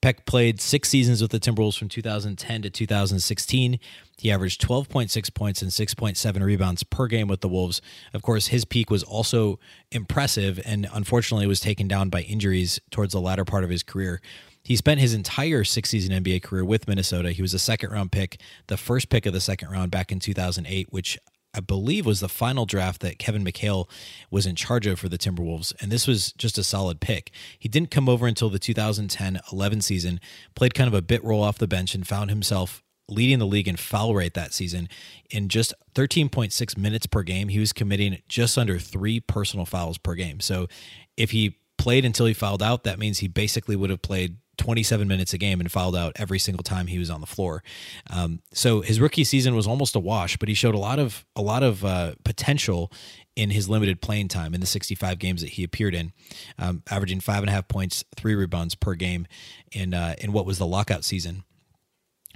Peck 0.00 0.26
played 0.26 0.60
six 0.60 0.88
seasons 0.88 1.22
with 1.22 1.30
the 1.30 1.38
Timberwolves 1.38 1.78
from 1.78 1.88
2010 1.88 2.62
to 2.62 2.70
2016. 2.70 3.78
He 4.18 4.32
averaged 4.32 4.60
12.6 4.60 5.34
points 5.34 5.62
and 5.62 5.70
6.7 5.70 6.42
rebounds 6.42 6.82
per 6.82 7.06
game 7.06 7.28
with 7.28 7.40
the 7.40 7.48
Wolves. 7.48 7.80
Of 8.12 8.22
course, 8.22 8.48
his 8.48 8.64
peak 8.64 8.90
was 8.90 9.04
also 9.04 9.60
impressive 9.92 10.58
and 10.64 10.88
unfortunately 10.92 11.46
was 11.46 11.60
taken 11.60 11.86
down 11.86 12.08
by 12.08 12.22
injuries 12.22 12.80
towards 12.90 13.12
the 13.12 13.20
latter 13.20 13.44
part 13.44 13.62
of 13.62 13.70
his 13.70 13.84
career. 13.84 14.20
He 14.64 14.76
spent 14.76 15.00
his 15.00 15.14
entire 15.14 15.64
six 15.64 15.90
season 15.90 16.22
NBA 16.22 16.42
career 16.42 16.64
with 16.64 16.86
Minnesota. 16.86 17.32
He 17.32 17.42
was 17.42 17.54
a 17.54 17.58
second 17.58 17.90
round 17.90 18.12
pick, 18.12 18.40
the 18.68 18.76
first 18.76 19.08
pick 19.08 19.26
of 19.26 19.32
the 19.32 19.40
second 19.40 19.70
round 19.70 19.90
back 19.90 20.12
in 20.12 20.20
2008, 20.20 20.92
which 20.92 21.18
I 21.54 21.60
believe 21.60 22.06
was 22.06 22.20
the 22.20 22.28
final 22.28 22.64
draft 22.64 23.02
that 23.02 23.18
Kevin 23.18 23.44
McHale 23.44 23.88
was 24.30 24.46
in 24.46 24.56
charge 24.56 24.86
of 24.86 24.98
for 24.98 25.08
the 25.08 25.18
Timberwolves. 25.18 25.74
And 25.80 25.92
this 25.92 26.06
was 26.06 26.32
just 26.32 26.56
a 26.56 26.64
solid 26.64 27.00
pick. 27.00 27.30
He 27.58 27.68
didn't 27.68 27.90
come 27.90 28.08
over 28.08 28.26
until 28.26 28.48
the 28.48 28.58
2010 28.58 29.40
11 29.52 29.80
season, 29.82 30.20
played 30.54 30.74
kind 30.74 30.88
of 30.88 30.94
a 30.94 31.02
bit 31.02 31.22
role 31.22 31.42
off 31.42 31.58
the 31.58 31.68
bench, 31.68 31.94
and 31.94 32.06
found 32.06 32.30
himself 32.30 32.82
leading 33.08 33.38
the 33.38 33.46
league 33.46 33.68
in 33.68 33.76
foul 33.76 34.14
rate 34.14 34.34
that 34.34 34.54
season. 34.54 34.88
In 35.30 35.48
just 35.48 35.74
13.6 35.94 36.76
minutes 36.78 37.06
per 37.06 37.22
game, 37.22 37.48
he 37.48 37.58
was 37.58 37.72
committing 37.72 38.22
just 38.28 38.56
under 38.56 38.78
three 38.78 39.20
personal 39.20 39.66
fouls 39.66 39.98
per 39.98 40.14
game. 40.14 40.40
So 40.40 40.68
if 41.16 41.32
he 41.32 41.58
played 41.76 42.04
until 42.04 42.26
he 42.26 42.32
fouled 42.32 42.62
out, 42.62 42.84
that 42.84 42.98
means 42.98 43.18
he 43.18 43.28
basically 43.28 43.76
would 43.76 43.90
have 43.90 44.02
played 44.02 44.36
27 44.58 45.08
minutes 45.08 45.32
a 45.32 45.38
game 45.38 45.60
and 45.60 45.70
fouled 45.70 45.96
out 45.96 46.12
every 46.16 46.38
single 46.38 46.62
time 46.62 46.86
he 46.86 46.98
was 46.98 47.10
on 47.10 47.20
the 47.20 47.26
floor. 47.26 47.62
Um, 48.10 48.40
so 48.52 48.80
his 48.80 49.00
rookie 49.00 49.24
season 49.24 49.54
was 49.54 49.66
almost 49.66 49.96
a 49.96 50.00
wash, 50.00 50.36
but 50.36 50.48
he 50.48 50.54
showed 50.54 50.74
a 50.74 50.78
lot 50.78 50.98
of 50.98 51.24
a 51.34 51.42
lot 51.42 51.62
of 51.62 51.84
uh, 51.84 52.14
potential 52.24 52.92
in 53.34 53.50
his 53.50 53.68
limited 53.68 54.00
playing 54.02 54.28
time 54.28 54.54
in 54.54 54.60
the 54.60 54.66
65 54.66 55.18
games 55.18 55.40
that 55.40 55.50
he 55.50 55.64
appeared 55.64 55.94
in, 55.94 56.12
um, 56.58 56.82
averaging 56.90 57.20
five 57.20 57.38
and 57.38 57.48
a 57.48 57.52
half 57.52 57.66
points, 57.66 58.04
three 58.14 58.34
rebounds 58.34 58.74
per 58.74 58.94
game 58.94 59.26
in 59.72 59.94
uh, 59.94 60.14
in 60.18 60.32
what 60.32 60.46
was 60.46 60.58
the 60.58 60.66
lockout 60.66 61.04
season. 61.04 61.44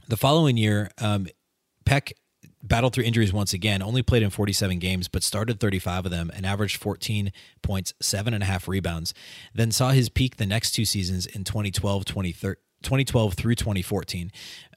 The 0.08 0.16
following 0.16 0.56
year, 0.56 0.90
um, 0.98 1.26
Peck 1.84 2.14
battled 2.68 2.92
through 2.92 3.04
injuries 3.04 3.32
once 3.32 3.52
again, 3.52 3.82
only 3.82 4.02
played 4.02 4.22
in 4.22 4.30
47 4.30 4.78
games, 4.78 5.08
but 5.08 5.22
started 5.22 5.60
35 5.60 6.06
of 6.06 6.10
them 6.10 6.30
and 6.34 6.44
averaged 6.44 6.76
14 6.76 7.32
points, 7.62 7.94
seven 8.00 8.34
and 8.34 8.42
a 8.42 8.46
half 8.46 8.68
rebounds. 8.68 9.14
Then 9.54 9.70
saw 9.70 9.90
his 9.90 10.08
peak 10.08 10.36
the 10.36 10.46
next 10.46 10.72
two 10.72 10.84
seasons 10.84 11.26
in 11.26 11.44
2012, 11.44 12.04
2012 12.04 13.34
through 13.34 13.54
2014. 13.54 14.30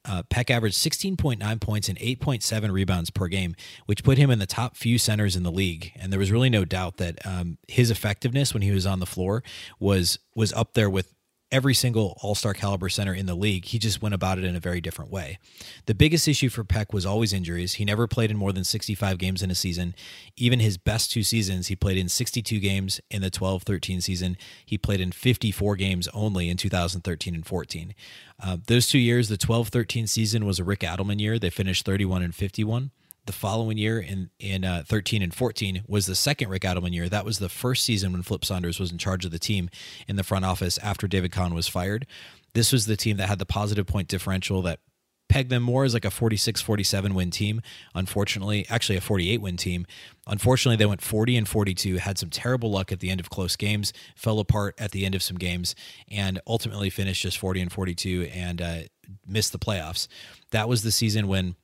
Uh, 0.05 0.23
Peck 0.29 0.49
averaged 0.49 0.77
16.9 0.77 1.61
points 1.61 1.89
and 1.89 1.97
8.7 1.99 2.71
rebounds 2.71 3.09
per 3.09 3.27
game, 3.27 3.55
which 3.85 4.03
put 4.03 4.17
him 4.17 4.31
in 4.31 4.39
the 4.39 4.45
top 4.45 4.75
few 4.75 4.97
centers 4.97 5.35
in 5.35 5.43
the 5.43 5.51
league. 5.51 5.91
And 5.95 6.11
there 6.11 6.19
was 6.19 6.31
really 6.31 6.49
no 6.49 6.63
doubt 6.65 6.97
that 6.97 7.25
um, 7.25 7.57
his 7.67 7.91
effectiveness 7.91 8.53
when 8.53 8.63
he 8.63 8.71
was 8.71 8.85
on 8.85 8.99
the 8.99 9.05
floor 9.05 9.43
was 9.79 10.19
was 10.35 10.53
up 10.53 10.73
there 10.73 10.89
with 10.89 11.13
every 11.51 11.73
single 11.73 12.17
all 12.21 12.35
star 12.35 12.53
caliber 12.53 12.89
center 12.89 13.13
in 13.13 13.25
the 13.25 13.35
league. 13.35 13.65
He 13.65 13.79
just 13.79 14.01
went 14.01 14.15
about 14.15 14.37
it 14.37 14.43
in 14.43 14.55
a 14.55 14.59
very 14.59 14.81
different 14.81 15.11
way. 15.11 15.39
The 15.85 15.95
biggest 15.95 16.27
issue 16.27 16.49
for 16.49 16.63
Peck 16.63 16.93
was 16.93 17.05
always 17.05 17.33
injuries. 17.33 17.73
He 17.73 17.85
never 17.85 18.07
played 18.07 18.31
in 18.31 18.37
more 18.37 18.53
than 18.53 18.63
65 18.63 19.17
games 19.17 19.41
in 19.41 19.51
a 19.51 19.55
season. 19.55 19.95
Even 20.37 20.59
his 20.59 20.77
best 20.77 21.11
two 21.11 21.23
seasons, 21.23 21.67
he 21.67 21.75
played 21.75 21.97
in 21.97 22.09
62 22.09 22.59
games 22.59 23.01
in 23.09 23.21
the 23.21 23.29
12 23.29 23.63
13 23.63 24.01
season. 24.01 24.37
He 24.65 24.77
played 24.77 25.01
in 25.01 25.11
54 25.11 25.75
games 25.75 26.07
only 26.13 26.49
in 26.49 26.57
2013 26.57 27.35
and 27.35 27.45
14. 27.45 27.95
Uh, 28.41 28.57
those 28.67 28.87
two 28.87 28.99
years, 28.99 29.29
the 29.29 29.37
12 29.37 29.69
13 29.69 30.07
season 30.07 30.45
was 30.45 30.59
a 30.59 30.63
Rick 30.63 30.81
Adelman 30.81 31.19
year. 31.19 31.39
They 31.39 31.49
finished 31.49 31.85
31 31.85 32.21
and 32.21 32.35
51 32.35 32.91
the 33.29 33.33
following 33.33 33.77
year 33.77 33.99
in 33.99 34.31
in 34.39 34.65
uh, 34.65 34.81
13 34.87 35.21
and 35.21 35.31
14 35.31 35.83
was 35.87 36.07
the 36.07 36.15
second 36.15 36.49
Rick 36.49 36.63
Adelman 36.63 36.95
year. 36.95 37.07
That 37.07 37.25
was 37.25 37.37
the 37.37 37.47
first 37.47 37.83
season 37.83 38.11
when 38.11 38.23
Flip 38.23 38.43
Saunders 38.43 38.79
was 38.79 38.91
in 38.91 38.97
charge 38.97 39.23
of 39.23 39.29
the 39.29 39.37
team 39.37 39.69
in 40.07 40.15
the 40.15 40.23
front 40.23 40.45
office 40.45 40.79
after 40.79 41.07
David 41.07 41.31
Kahn 41.31 41.53
was 41.53 41.67
fired. 41.67 42.07
This 42.55 42.73
was 42.73 42.87
the 42.87 42.97
team 42.97 43.17
that 43.17 43.29
had 43.29 43.37
the 43.37 43.45
positive 43.45 43.85
point 43.85 44.07
differential 44.07 44.63
that 44.63 44.79
pegged 45.27 45.51
them 45.51 45.61
more 45.61 45.83
as 45.83 45.93
like 45.93 46.05
a 46.05 46.09
46 46.09 46.59
47 46.59 47.13
win 47.13 47.29
team. 47.29 47.61
Unfortunately, 47.93 48.65
actually 48.67 48.97
a 48.97 49.01
48 49.01 49.41
win 49.41 49.57
team. 49.57 49.85
Unfortunately, 50.25 50.75
they 50.75 50.87
went 50.87 51.03
40 51.03 51.37
and 51.37 51.47
42, 51.47 51.97
had 51.97 52.17
some 52.17 52.31
terrible 52.31 52.71
luck 52.71 52.91
at 52.91 52.99
the 52.99 53.11
end 53.11 53.19
of 53.19 53.29
close 53.29 53.55
games, 53.55 53.93
fell 54.15 54.39
apart 54.39 54.73
at 54.79 54.89
the 54.89 55.05
end 55.05 55.13
of 55.13 55.21
some 55.21 55.37
games, 55.37 55.75
and 56.09 56.41
ultimately 56.47 56.89
finished 56.89 57.21
just 57.21 57.37
40 57.37 57.61
and 57.61 57.71
42 57.71 58.27
and 58.33 58.59
uh, 58.59 58.79
missed 59.27 59.51
the 59.51 59.59
playoffs. 59.59 60.07
That 60.49 60.67
was 60.67 60.81
the 60.81 60.91
season 60.91 61.27
when 61.27 61.55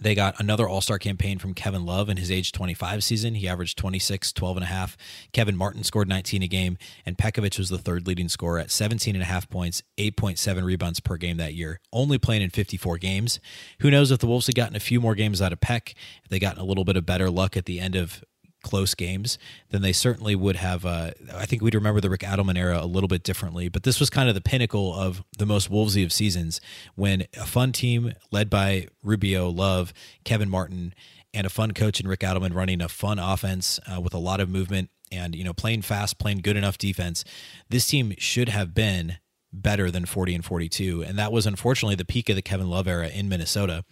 they 0.00 0.14
got 0.14 0.38
another 0.38 0.68
All 0.68 0.80
Star 0.80 0.98
campaign 0.98 1.38
from 1.38 1.54
Kevin 1.54 1.84
Love 1.84 2.08
in 2.08 2.16
his 2.16 2.30
age 2.30 2.52
25 2.52 3.02
season. 3.02 3.34
He 3.34 3.48
averaged 3.48 3.76
26, 3.78 4.32
12 4.32 4.56
and 4.56 4.64
a 4.64 4.68
half. 4.68 4.96
Kevin 5.32 5.56
Martin 5.56 5.82
scored 5.82 6.08
19 6.08 6.42
a 6.42 6.48
game, 6.48 6.78
and 7.04 7.18
Pekovic 7.18 7.58
was 7.58 7.68
the 7.68 7.78
third 7.78 8.06
leading 8.06 8.28
scorer 8.28 8.58
at 8.58 8.70
17 8.70 9.14
and 9.16 9.22
a 9.22 9.26
half 9.26 9.48
points, 9.50 9.82
8.7 9.98 10.62
rebounds 10.62 11.00
per 11.00 11.16
game 11.16 11.36
that 11.38 11.54
year, 11.54 11.80
only 11.92 12.18
playing 12.18 12.42
in 12.42 12.50
54 12.50 12.98
games. 12.98 13.40
Who 13.80 13.90
knows 13.90 14.10
if 14.10 14.20
the 14.20 14.26
Wolves 14.26 14.46
had 14.46 14.54
gotten 14.54 14.76
a 14.76 14.80
few 14.80 15.00
more 15.00 15.14
games 15.14 15.42
out 15.42 15.52
of 15.52 15.60
Peck, 15.60 15.94
if 16.22 16.30
they 16.30 16.38
gotten 16.38 16.60
a 16.60 16.66
little 16.66 16.84
bit 16.84 16.96
of 16.96 17.04
better 17.04 17.30
luck 17.30 17.56
at 17.56 17.64
the 17.64 17.80
end 17.80 17.96
of 17.96 18.22
close 18.62 18.94
games, 18.94 19.38
then 19.70 19.82
they 19.82 19.92
certainly 19.92 20.34
would 20.34 20.56
have. 20.56 20.84
Uh, 20.84 21.12
I 21.34 21.46
think 21.46 21.62
we'd 21.62 21.74
remember 21.74 22.00
the 22.00 22.10
Rick 22.10 22.22
Adelman 22.22 22.58
era 22.58 22.80
a 22.82 22.86
little 22.86 23.08
bit 23.08 23.22
differently. 23.22 23.68
But 23.68 23.82
this 23.82 24.00
was 24.00 24.10
kind 24.10 24.28
of 24.28 24.34
the 24.34 24.40
pinnacle 24.40 24.94
of 24.94 25.22
the 25.38 25.46
most 25.46 25.70
Wolvesy 25.70 26.04
of 26.04 26.12
seasons 26.12 26.60
when 26.94 27.26
a 27.36 27.46
fun 27.46 27.72
team 27.72 28.12
led 28.30 28.50
by 28.50 28.88
Rubio, 29.02 29.48
Love, 29.48 29.92
Kevin 30.24 30.48
Martin, 30.48 30.94
and 31.34 31.46
a 31.46 31.50
fun 31.50 31.72
coach 31.72 32.00
in 32.00 32.08
Rick 32.08 32.20
Adelman 32.20 32.54
running 32.54 32.80
a 32.80 32.88
fun 32.88 33.18
offense 33.18 33.78
uh, 33.86 34.00
with 34.00 34.14
a 34.14 34.18
lot 34.18 34.40
of 34.40 34.48
movement 34.48 34.90
and 35.10 35.34
you 35.34 35.44
know 35.44 35.52
playing 35.52 35.82
fast, 35.82 36.18
playing 36.18 36.38
good 36.38 36.56
enough 36.56 36.78
defense. 36.78 37.24
This 37.68 37.86
team 37.86 38.14
should 38.18 38.48
have 38.48 38.74
been 38.74 39.18
better 39.52 39.90
than 39.90 40.04
40 40.04 40.34
and 40.34 40.44
42 40.44 41.02
and 41.02 41.18
that 41.18 41.32
was 41.32 41.46
unfortunately 41.46 41.94
the 41.94 42.04
peak 42.04 42.28
of 42.28 42.36
the 42.36 42.42
Kevin 42.42 42.68
Love 42.68 42.86
era 42.86 43.08
in 43.08 43.28
Minnesota. 43.28 43.84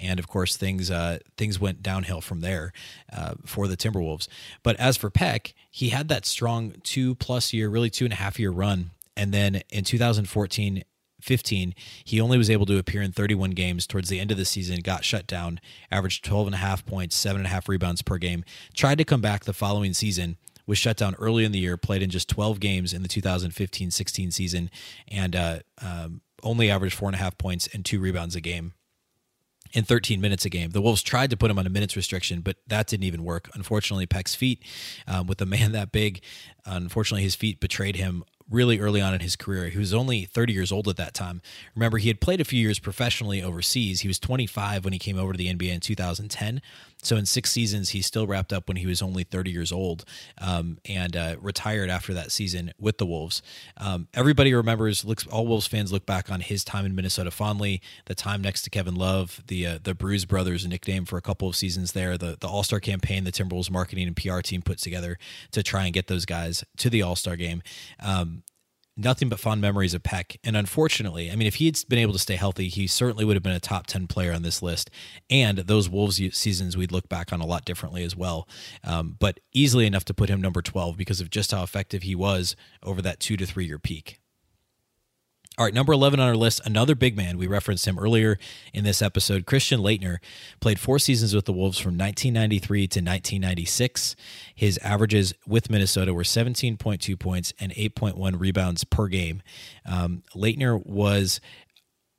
And 0.00 0.18
of 0.18 0.28
course 0.28 0.56
things 0.56 0.90
uh, 0.90 1.18
things 1.36 1.60
went 1.60 1.82
downhill 1.82 2.20
from 2.20 2.40
there 2.40 2.72
uh, 3.12 3.34
for 3.44 3.68
the 3.68 3.76
Timberwolves. 3.76 4.28
But 4.62 4.76
as 4.76 4.96
for 4.96 5.10
Peck 5.10 5.54
he 5.70 5.90
had 5.90 6.08
that 6.08 6.26
strong 6.26 6.74
two 6.82 7.14
plus 7.14 7.52
year 7.52 7.68
really 7.68 7.90
two 7.90 8.04
and 8.04 8.12
a 8.12 8.16
half 8.16 8.38
year 8.38 8.50
run. 8.50 8.90
And 9.16 9.32
then 9.32 9.62
in 9.70 9.84
2014 9.84 10.82
15 11.20 11.74
he 12.04 12.20
only 12.20 12.36
was 12.36 12.50
able 12.50 12.66
to 12.66 12.78
appear 12.78 13.00
in 13.00 13.12
31 13.12 13.50
games 13.50 13.86
towards 13.86 14.08
the 14.08 14.20
end 14.20 14.30
of 14.30 14.36
the 14.36 14.44
season 14.44 14.80
got 14.80 15.04
shut 15.04 15.26
down 15.26 15.58
averaged 15.90 16.24
12 16.24 16.48
and 16.48 16.54
a 16.54 16.58
half 16.58 16.84
points 16.84 17.16
seven 17.16 17.40
and 17.40 17.46
a 17.46 17.50
half 17.50 17.66
rebounds 17.66 18.02
per 18.02 18.18
game 18.18 18.44
tried 18.74 18.98
to 18.98 19.04
come 19.04 19.22
back 19.22 19.44
the 19.44 19.54
following 19.54 19.94
season 19.94 20.36
was 20.66 20.78
shut 20.78 20.96
down 20.96 21.14
early 21.16 21.44
in 21.44 21.52
the 21.52 21.58
year, 21.58 21.76
played 21.76 22.02
in 22.02 22.10
just 22.10 22.28
12 22.28 22.60
games 22.60 22.92
in 22.92 23.02
the 23.02 23.08
2015 23.08 23.90
16 23.90 24.30
season, 24.30 24.70
and 25.08 25.36
uh, 25.36 25.58
um, 25.82 26.20
only 26.42 26.70
averaged 26.70 26.94
four 26.94 27.08
and 27.08 27.16
a 27.16 27.18
half 27.18 27.36
points 27.38 27.68
and 27.72 27.84
two 27.84 28.00
rebounds 28.00 28.36
a 28.36 28.40
game 28.40 28.74
in 29.72 29.84
13 29.84 30.20
minutes 30.20 30.44
a 30.44 30.48
game. 30.48 30.70
The 30.70 30.80
Wolves 30.80 31.02
tried 31.02 31.30
to 31.30 31.36
put 31.36 31.50
him 31.50 31.58
on 31.58 31.66
a 31.66 31.70
minutes 31.70 31.96
restriction, 31.96 32.40
but 32.40 32.56
that 32.68 32.86
didn't 32.86 33.04
even 33.04 33.24
work. 33.24 33.50
Unfortunately, 33.54 34.06
Peck's 34.06 34.34
feet, 34.34 34.62
um, 35.06 35.26
with 35.26 35.40
a 35.40 35.46
man 35.46 35.72
that 35.72 35.92
big, 35.92 36.22
unfortunately, 36.64 37.24
his 37.24 37.34
feet 37.34 37.60
betrayed 37.60 37.96
him 37.96 38.24
really 38.50 38.78
early 38.78 39.00
on 39.00 39.14
in 39.14 39.20
his 39.20 39.36
career. 39.36 39.68
He 39.68 39.78
was 39.78 39.94
only 39.94 40.24
30 40.26 40.52
years 40.52 40.70
old 40.70 40.86
at 40.86 40.96
that 40.96 41.14
time. 41.14 41.40
Remember, 41.74 41.98
he 41.98 42.08
had 42.08 42.20
played 42.20 42.40
a 42.40 42.44
few 42.44 42.60
years 42.60 42.78
professionally 42.78 43.42
overseas. 43.42 44.02
He 44.02 44.08
was 44.08 44.18
25 44.18 44.84
when 44.84 44.92
he 44.92 44.98
came 44.98 45.18
over 45.18 45.32
to 45.32 45.38
the 45.38 45.52
NBA 45.52 45.72
in 45.72 45.80
2010. 45.80 46.60
So 47.04 47.16
in 47.16 47.26
six 47.26 47.52
seasons, 47.52 47.90
he 47.90 48.02
still 48.02 48.26
wrapped 48.26 48.52
up 48.52 48.66
when 48.66 48.76
he 48.76 48.86
was 48.86 49.02
only 49.02 49.24
30 49.24 49.50
years 49.50 49.70
old 49.70 50.04
um, 50.38 50.78
and 50.88 51.16
uh, 51.16 51.36
retired 51.40 51.90
after 51.90 52.14
that 52.14 52.32
season 52.32 52.72
with 52.78 52.98
the 52.98 53.06
Wolves. 53.06 53.42
Um, 53.76 54.08
everybody 54.14 54.52
remembers, 54.52 55.04
looks 55.04 55.26
all 55.26 55.46
Wolves 55.46 55.66
fans 55.66 55.92
look 55.92 56.06
back 56.06 56.30
on 56.30 56.40
his 56.40 56.64
time 56.64 56.86
in 56.86 56.94
Minnesota 56.94 57.30
fondly. 57.30 57.82
The 58.06 58.14
time 58.14 58.42
next 58.42 58.62
to 58.62 58.70
Kevin 58.70 58.94
Love, 58.94 59.42
the 59.46 59.66
uh, 59.66 59.78
the 59.82 59.94
Bruise 59.94 60.24
Brothers 60.24 60.66
nickname 60.66 61.04
for 61.04 61.16
a 61.16 61.22
couple 61.22 61.48
of 61.48 61.56
seasons 61.56 61.92
there. 61.92 62.16
The 62.16 62.36
the 62.40 62.48
All 62.48 62.62
Star 62.62 62.80
campaign 62.80 63.24
the 63.24 63.32
Timberwolves 63.32 63.70
marketing 63.70 64.06
and 64.06 64.16
PR 64.16 64.40
team 64.40 64.62
put 64.62 64.78
together 64.78 65.18
to 65.52 65.62
try 65.62 65.84
and 65.84 65.92
get 65.92 66.06
those 66.06 66.24
guys 66.24 66.64
to 66.78 66.90
the 66.90 67.02
All 67.02 67.16
Star 67.16 67.36
game. 67.36 67.62
Um, 68.00 68.42
nothing 68.96 69.28
but 69.28 69.40
fond 69.40 69.60
memories 69.60 69.94
of 69.94 70.02
Peck. 70.02 70.36
And 70.44 70.56
unfortunately, 70.56 71.30
I 71.30 71.36
mean, 71.36 71.46
if 71.46 71.56
he 71.56 71.66
had 71.66 71.78
been 71.88 71.98
able 71.98 72.12
to 72.12 72.18
stay 72.18 72.36
healthy, 72.36 72.68
he 72.68 72.86
certainly 72.86 73.24
would 73.24 73.36
have 73.36 73.42
been 73.42 73.52
a 73.52 73.60
top 73.60 73.86
10 73.86 74.06
player 74.06 74.32
on 74.32 74.42
this 74.42 74.62
list. 74.62 74.90
And 75.28 75.58
those 75.58 75.88
Wolves 75.88 76.20
seasons 76.36 76.76
we'd 76.76 76.92
look 76.92 77.08
back 77.08 77.32
on 77.32 77.40
a 77.40 77.46
lot 77.46 77.64
differently 77.64 78.04
as 78.04 78.16
well. 78.16 78.48
Um, 78.84 79.16
but 79.18 79.40
easily 79.52 79.86
enough 79.86 80.04
to 80.06 80.14
put 80.14 80.28
him 80.28 80.40
number 80.40 80.62
12 80.62 80.96
because 80.96 81.20
of 81.20 81.30
just 81.30 81.50
how 81.50 81.62
effective 81.62 82.02
he 82.02 82.14
was 82.14 82.56
over 82.82 83.02
that 83.02 83.20
two 83.20 83.36
to 83.36 83.46
three 83.46 83.66
year 83.66 83.78
peak. 83.78 84.20
All 85.56 85.64
right, 85.64 85.74
number 85.74 85.92
11 85.92 86.18
on 86.18 86.26
our 86.26 86.34
list, 86.34 86.60
another 86.64 86.96
big 86.96 87.16
man. 87.16 87.38
We 87.38 87.46
referenced 87.46 87.86
him 87.86 87.96
earlier 87.96 88.38
in 88.72 88.82
this 88.82 89.00
episode. 89.00 89.46
Christian 89.46 89.78
Laettner 89.78 90.16
played 90.58 90.80
four 90.80 90.98
seasons 90.98 91.32
with 91.32 91.44
the 91.44 91.52
Wolves 91.52 91.78
from 91.78 91.96
1993 91.96 92.88
to 92.88 92.98
1996. 92.98 94.16
His 94.52 94.78
averages 94.78 95.32
with 95.46 95.70
Minnesota 95.70 96.12
were 96.12 96.24
17.2 96.24 97.16
points 97.20 97.52
and 97.60 97.70
8.1 97.72 98.40
rebounds 98.40 98.82
per 98.82 99.06
game. 99.06 99.42
Um, 99.86 100.24
Laettner 100.34 100.84
was 100.84 101.40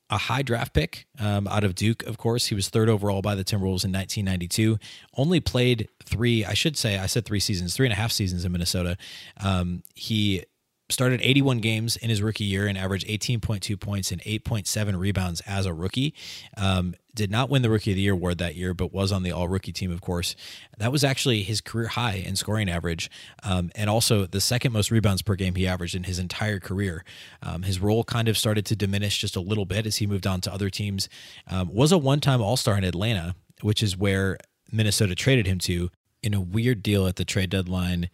a 0.10 0.18
high 0.18 0.42
draft 0.42 0.74
pick 0.74 1.06
um, 1.20 1.46
out 1.50 1.66
of 1.66 1.76
Duke, 1.76 2.04
of 2.04 2.18
course. 2.18 2.46
He 2.46 2.56
was 2.56 2.70
third 2.70 2.88
overall 2.88 3.22
by 3.22 3.36
the 3.36 3.44
Timberwolves 3.44 3.84
in 3.84 3.92
1992. 3.92 4.78
Only 5.18 5.42
played 5.42 5.90
three, 6.06 6.46
I 6.46 6.54
should 6.54 6.78
say, 6.78 6.98
I 6.98 7.08
said 7.08 7.26
three 7.26 7.42
seasons, 7.42 7.76
three 7.76 7.88
and 7.88 7.94
a 7.94 7.98
half 7.98 8.14
seasons 8.14 8.46
in 8.46 8.54
Minnesota. 8.54 8.96
Um, 9.44 9.84
he 9.94 10.46
started 10.90 11.20
81 11.22 11.60
games 11.60 11.96
in 11.98 12.10
his 12.10 12.22
rookie 12.22 12.44
year 12.44 12.68
and 12.68 12.78
averaged 12.78 13.08
18.2 13.08 13.80
points 13.80 14.12
and 14.12 14.22
8.7 14.22 14.98
rebounds 15.00 15.42
as 15.42 15.66
a 15.66 15.74
rookie. 15.74 16.14
Um, 16.56 16.96
did 17.16 17.32
not 17.32 17.50
win 17.50 17.62
the 17.62 17.70
Rookie 17.70 17.92
of 17.92 17.96
the 17.96 18.02
Year 18.02 18.14
award 18.14 18.40
that 18.40 18.56
year, 18.56 18.74
but 18.74 18.92
was 18.92 19.12
on 19.12 19.24
the 19.24 19.32
All 19.32 19.48
Rookie 19.48 19.72
team, 19.72 19.90
of 19.90 20.02
course. 20.02 20.36
That 20.78 20.92
was 20.92 21.04
actually 21.04 21.44
his 21.44 21.62
career 21.62 21.88
high 21.88 22.16
in 22.16 22.36
scoring 22.36 22.70
average, 22.70 23.10
um, 23.42 23.72
and 23.74 23.90
also 23.90 24.26
the 24.26 24.42
second 24.42 24.74
most 24.74 24.92
rebounds 24.92 25.22
per 25.22 25.36
game 25.36 25.56
he 25.56 25.66
averaged 25.66 25.96
in 25.96 26.04
his 26.04 26.20
entire 26.20 26.60
career. 26.60 27.06
Um, 27.42 27.64
his 27.64 27.80
role 27.80 28.04
kind 28.04 28.28
of 28.28 28.38
started 28.38 28.66
to 28.66 28.76
diminish 28.76 29.20
just 29.20 29.38
a 29.38 29.42
little 29.42 29.66
bit 29.66 29.86
as 29.86 29.98
he 29.98 30.08
moved 30.08 30.28
on 30.28 30.42
to 30.42 30.54
other 30.54 30.70
teams. 30.70 31.08
Um, 31.48 31.74
was 31.74 31.94
a 31.94 31.98
one-time 31.98 32.42
All 32.42 32.58
Star 32.58 32.78
in 32.78 32.84
Atlanta, 32.84 33.36
which 33.62 33.82
is 33.82 33.96
where 33.96 34.38
Minnesota 34.72 35.16
traded 35.16 35.48
him 35.48 35.60
to 35.60 35.90
in 36.22 36.34
a 36.34 36.42
weird 36.42 36.84
deal 36.84 37.08
at 37.08 37.16
the 37.16 37.24
trade 37.24 37.50
deadline 37.50 38.10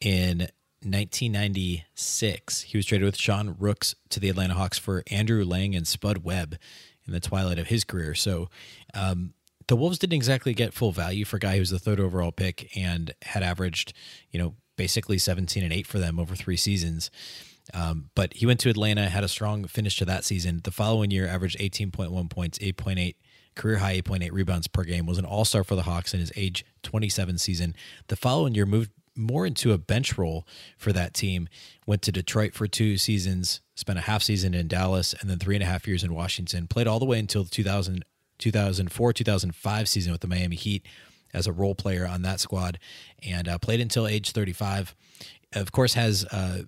in 0.00 0.48
1996, 0.84 2.62
he 2.62 2.76
was 2.76 2.86
traded 2.86 3.04
with 3.04 3.16
Sean 3.16 3.56
Rooks 3.58 3.94
to 4.10 4.20
the 4.20 4.28
Atlanta 4.28 4.54
Hawks 4.54 4.78
for 4.78 5.02
Andrew 5.10 5.44
Lang 5.44 5.74
and 5.74 5.86
Spud 5.86 6.18
Webb 6.18 6.56
in 7.06 7.12
the 7.12 7.20
twilight 7.20 7.58
of 7.58 7.68
his 7.68 7.84
career. 7.84 8.14
So 8.14 8.48
um, 8.94 9.34
the 9.68 9.76
Wolves 9.76 9.98
didn't 9.98 10.14
exactly 10.14 10.54
get 10.54 10.74
full 10.74 10.92
value 10.92 11.24
for 11.24 11.36
a 11.36 11.40
guy 11.40 11.54
who 11.54 11.60
was 11.60 11.70
the 11.70 11.78
third 11.78 12.00
overall 12.00 12.32
pick 12.32 12.76
and 12.76 13.12
had 13.22 13.42
averaged, 13.42 13.92
you 14.30 14.38
know, 14.38 14.54
basically 14.76 15.18
17 15.18 15.62
and 15.62 15.72
8 15.72 15.86
for 15.86 15.98
them 15.98 16.18
over 16.18 16.34
three 16.34 16.56
seasons. 16.56 17.10
Um, 17.74 18.10
but 18.14 18.34
he 18.34 18.46
went 18.46 18.60
to 18.60 18.70
Atlanta, 18.70 19.08
had 19.08 19.24
a 19.24 19.28
strong 19.28 19.64
finish 19.64 19.96
to 19.98 20.04
that 20.06 20.24
season. 20.24 20.60
The 20.64 20.72
following 20.72 21.10
year, 21.10 21.26
averaged 21.26 21.58
18.1 21.58 22.28
points, 22.30 22.58
8.8 22.58 23.14
career 23.54 23.78
high 23.78 24.00
8.8 24.00 24.32
rebounds 24.32 24.66
per 24.66 24.82
game, 24.82 25.06
was 25.06 25.18
an 25.18 25.24
all 25.24 25.44
star 25.44 25.62
for 25.62 25.76
the 25.76 25.82
Hawks 25.82 26.14
in 26.14 26.20
his 26.20 26.32
age 26.36 26.64
27 26.82 27.38
season. 27.38 27.76
The 28.08 28.16
following 28.16 28.54
year, 28.54 28.66
moved 28.66 28.90
more 29.16 29.46
into 29.46 29.72
a 29.72 29.78
bench 29.78 30.16
role 30.16 30.46
for 30.76 30.92
that 30.92 31.14
team. 31.14 31.48
Went 31.86 32.02
to 32.02 32.12
Detroit 32.12 32.54
for 32.54 32.66
two 32.66 32.96
seasons, 32.96 33.60
spent 33.74 33.98
a 33.98 34.02
half 34.02 34.22
season 34.22 34.54
in 34.54 34.68
Dallas, 34.68 35.14
and 35.20 35.28
then 35.28 35.38
three 35.38 35.56
and 35.56 35.62
a 35.62 35.66
half 35.66 35.86
years 35.86 36.04
in 36.04 36.14
Washington. 36.14 36.66
Played 36.66 36.86
all 36.86 36.98
the 36.98 37.04
way 37.04 37.18
until 37.18 37.44
the 37.44 37.50
2000, 37.50 38.04
2004 38.38 39.12
2005 39.12 39.88
season 39.88 40.12
with 40.12 40.20
the 40.20 40.26
Miami 40.26 40.56
Heat 40.56 40.86
as 41.34 41.46
a 41.46 41.52
role 41.52 41.74
player 41.74 42.06
on 42.06 42.22
that 42.22 42.40
squad, 42.40 42.78
and 43.22 43.48
uh, 43.48 43.58
played 43.58 43.80
until 43.80 44.06
age 44.06 44.32
35. 44.32 44.94
Of 45.54 45.72
course, 45.72 45.94
has 45.94 46.24
uh, 46.26 46.62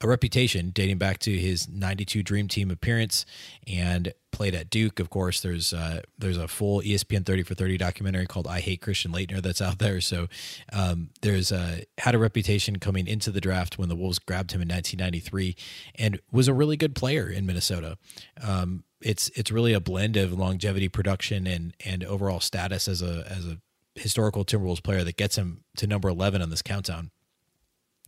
a 0.00 0.06
reputation 0.06 0.70
dating 0.70 0.98
back 0.98 1.18
to 1.18 1.36
his 1.36 1.68
92 1.68 2.22
Dream 2.22 2.46
Team 2.48 2.70
appearance 2.70 3.26
and 3.66 4.12
played 4.30 4.54
at 4.54 4.70
Duke. 4.70 5.00
Of 5.00 5.10
course, 5.10 5.40
there's 5.40 5.72
uh, 5.72 6.02
there's 6.16 6.36
a 6.36 6.46
full 6.46 6.80
ESPN 6.82 7.26
30 7.26 7.42
for 7.42 7.54
30 7.54 7.76
documentary 7.76 8.26
called 8.26 8.46
I 8.46 8.60
Hate 8.60 8.80
Christian 8.80 9.12
Laettner 9.12 9.42
that's 9.42 9.60
out 9.60 9.78
there. 9.78 10.00
So 10.00 10.28
um, 10.72 11.10
there's 11.22 11.50
uh, 11.50 11.80
had 11.98 12.14
a 12.14 12.18
reputation 12.18 12.78
coming 12.78 13.06
into 13.06 13.30
the 13.30 13.40
draft 13.40 13.78
when 13.78 13.88
the 13.88 13.96
Wolves 13.96 14.18
grabbed 14.18 14.52
him 14.52 14.62
in 14.62 14.68
1993 14.68 15.56
and 15.96 16.20
was 16.30 16.46
a 16.46 16.54
really 16.54 16.76
good 16.76 16.94
player 16.94 17.28
in 17.28 17.44
Minnesota. 17.46 17.98
Um, 18.40 18.84
it's 19.00 19.28
it's 19.30 19.50
really 19.50 19.72
a 19.72 19.80
blend 19.80 20.16
of 20.16 20.32
longevity, 20.32 20.88
production, 20.88 21.46
and 21.46 21.74
and 21.84 22.04
overall 22.04 22.40
status 22.40 22.86
as 22.86 23.02
a 23.02 23.26
as 23.28 23.46
a 23.46 23.58
historical 23.94 24.44
Timberwolves 24.44 24.82
player 24.82 25.02
that 25.02 25.16
gets 25.16 25.36
him 25.36 25.64
to 25.76 25.86
number 25.86 26.08
11 26.08 26.40
on 26.40 26.50
this 26.50 26.62
countdown. 26.62 27.10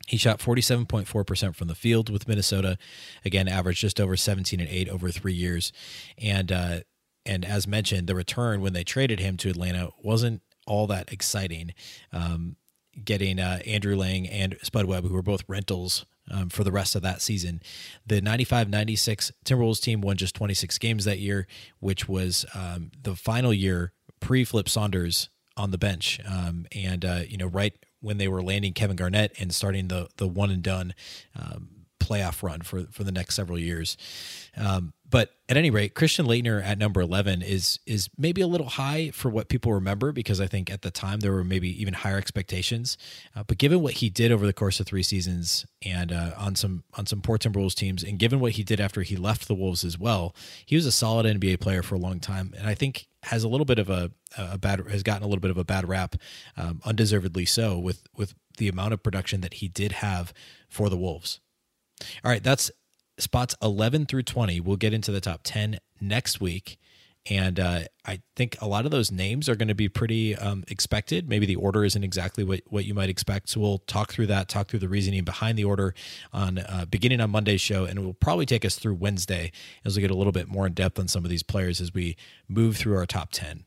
He 0.06 0.16
shot 0.16 0.40
47.4% 0.40 1.54
from 1.54 1.68
the 1.68 1.74
field 1.74 2.10
with 2.10 2.26
Minnesota. 2.26 2.78
Again, 3.24 3.48
averaged 3.48 3.80
just 3.80 4.00
over 4.00 4.16
17 4.16 4.58
and 4.60 4.68
8 4.68 4.88
over 4.88 5.10
three 5.10 5.34
years. 5.34 5.72
And, 6.18 6.50
uh, 6.50 6.80
and 7.24 7.44
as 7.44 7.66
mentioned, 7.66 8.06
the 8.06 8.14
return 8.14 8.60
when 8.60 8.72
they 8.72 8.82
traded 8.82 9.20
him 9.20 9.36
to 9.38 9.50
Atlanta 9.50 9.90
wasn't 10.02 10.42
all 10.66 10.86
that 10.88 11.12
exciting. 11.12 11.74
Um, 12.12 12.56
getting 13.04 13.38
uh, 13.38 13.60
Andrew 13.66 13.96
Lang 13.96 14.28
and 14.28 14.56
Spud 14.62 14.86
Webb, 14.86 15.04
who 15.04 15.14
were 15.14 15.22
both 15.22 15.44
rentals 15.46 16.06
um, 16.30 16.48
for 16.48 16.64
the 16.64 16.72
rest 16.72 16.94
of 16.94 17.02
that 17.02 17.22
season. 17.22 17.62
The 18.06 18.20
95 18.20 18.68
96 18.68 19.32
Timberwolves 19.44 19.80
team 19.80 20.00
won 20.00 20.16
just 20.16 20.34
26 20.34 20.78
games 20.78 21.04
that 21.04 21.18
year, 21.18 21.46
which 21.78 22.08
was 22.08 22.44
um, 22.54 22.90
the 23.00 23.16
final 23.16 23.52
year 23.52 23.92
pre 24.20 24.44
Flip 24.44 24.68
Saunders 24.68 25.28
on 25.56 25.70
the 25.70 25.78
bench. 25.78 26.20
Um, 26.26 26.66
and, 26.72 27.04
uh, 27.04 27.20
you 27.28 27.36
know, 27.36 27.46
right 27.46 27.74
when 28.00 28.18
they 28.18 28.28
were 28.28 28.42
landing 28.42 28.72
Kevin 28.72 28.96
Garnett 28.96 29.32
and 29.38 29.54
starting 29.54 29.88
the 29.88 30.08
the 30.16 30.28
one 30.28 30.50
and 30.50 30.62
done 30.62 30.94
um, 31.36 31.68
playoff 32.10 32.42
run 32.42 32.60
for 32.60 32.84
for 32.90 33.04
the 33.04 33.12
next 33.12 33.34
several 33.34 33.58
years. 33.58 33.96
Um, 34.56 34.92
but 35.08 35.30
at 35.48 35.56
any 35.56 35.70
rate, 35.70 35.94
Christian 35.94 36.26
Laettner 36.26 36.62
at 36.62 36.78
number 36.78 37.00
eleven 37.00 37.42
is 37.42 37.78
is 37.86 38.08
maybe 38.16 38.40
a 38.40 38.46
little 38.46 38.68
high 38.68 39.10
for 39.10 39.28
what 39.28 39.48
people 39.48 39.72
remember 39.72 40.12
because 40.12 40.40
I 40.40 40.46
think 40.46 40.70
at 40.70 40.82
the 40.82 40.90
time 40.90 41.20
there 41.20 41.32
were 41.32 41.44
maybe 41.44 41.68
even 41.80 41.94
higher 41.94 42.16
expectations. 42.16 42.96
Uh, 43.34 43.44
but 43.44 43.58
given 43.58 43.80
what 43.80 43.94
he 43.94 44.10
did 44.10 44.32
over 44.32 44.46
the 44.46 44.52
course 44.52 44.80
of 44.80 44.86
three 44.86 45.02
seasons 45.02 45.66
and 45.84 46.12
uh, 46.12 46.32
on 46.36 46.56
some 46.56 46.84
on 46.94 47.06
some 47.06 47.20
poor 47.20 47.38
Timberwolves 47.38 47.74
teams, 47.74 48.02
and 48.02 48.18
given 48.18 48.40
what 48.40 48.52
he 48.52 48.64
did 48.64 48.80
after 48.80 49.02
he 49.02 49.16
left 49.16 49.46
the 49.46 49.54
Wolves 49.54 49.84
as 49.84 49.98
well, 49.98 50.34
he 50.66 50.76
was 50.76 50.86
a 50.86 50.92
solid 50.92 51.26
NBA 51.26 51.60
player 51.60 51.82
for 51.82 51.94
a 51.94 51.98
long 51.98 52.18
time, 52.20 52.54
and 52.56 52.66
I 52.66 52.74
think 52.74 53.06
has 53.24 53.44
a 53.44 53.48
little 53.48 53.64
bit 53.64 53.78
of 53.78 53.90
a, 53.90 54.10
a 54.36 54.58
bad 54.58 54.82
has 54.90 55.02
gotten 55.02 55.22
a 55.22 55.26
little 55.26 55.40
bit 55.40 55.50
of 55.50 55.58
a 55.58 55.64
bad 55.64 55.88
rap, 55.88 56.16
um, 56.56 56.80
undeservedly 56.84 57.44
so, 57.44 57.78
with 57.78 58.04
with 58.16 58.34
the 58.58 58.68
amount 58.68 58.92
of 58.92 59.02
production 59.02 59.40
that 59.40 59.54
he 59.54 59.68
did 59.68 59.92
have 59.92 60.32
for 60.68 60.88
the 60.88 60.96
Wolves. 60.96 61.40
All 62.24 62.30
right, 62.30 62.42
that's 62.42 62.70
spots 63.18 63.54
11 63.62 64.06
through 64.06 64.22
20. 64.22 64.60
We'll 64.60 64.76
get 64.76 64.94
into 64.94 65.12
the 65.12 65.20
top 65.20 65.40
10 65.44 65.78
next 66.00 66.40
week. 66.40 66.78
And 67.28 67.60
uh, 67.60 67.80
I 68.06 68.22
think 68.34 68.56
a 68.62 68.66
lot 68.66 68.86
of 68.86 68.90
those 68.90 69.12
names 69.12 69.48
are 69.48 69.54
going 69.54 69.68
to 69.68 69.74
be 69.74 69.88
pretty 69.88 70.34
um, 70.36 70.64
expected. 70.68 71.28
Maybe 71.28 71.44
the 71.44 71.56
order 71.56 71.84
isn't 71.84 72.02
exactly 72.02 72.44
what, 72.44 72.62
what 72.66 72.86
you 72.86 72.94
might 72.94 73.10
expect. 73.10 73.50
So 73.50 73.60
we'll 73.60 73.78
talk 73.78 74.12
through 74.12 74.26
that, 74.28 74.48
talk 74.48 74.68
through 74.68 74.78
the 74.78 74.88
reasoning 74.88 75.24
behind 75.24 75.58
the 75.58 75.64
order 75.64 75.94
on 76.32 76.58
uh, 76.58 76.86
beginning 76.90 77.20
on 77.20 77.30
Monday's 77.30 77.60
show. 77.60 77.84
And 77.84 77.98
it 77.98 78.02
will 78.02 78.14
probably 78.14 78.46
take 78.46 78.64
us 78.64 78.76
through 78.76 78.94
Wednesday 78.94 79.52
as 79.84 79.96
we 79.96 80.00
get 80.00 80.10
a 80.10 80.16
little 80.16 80.32
bit 80.32 80.48
more 80.48 80.66
in 80.66 80.72
depth 80.72 80.98
on 80.98 81.08
some 81.08 81.24
of 81.24 81.30
these 81.30 81.42
players 81.42 81.80
as 81.80 81.92
we 81.92 82.16
move 82.48 82.78
through 82.78 82.96
our 82.96 83.06
top 83.06 83.32
10. 83.32 83.64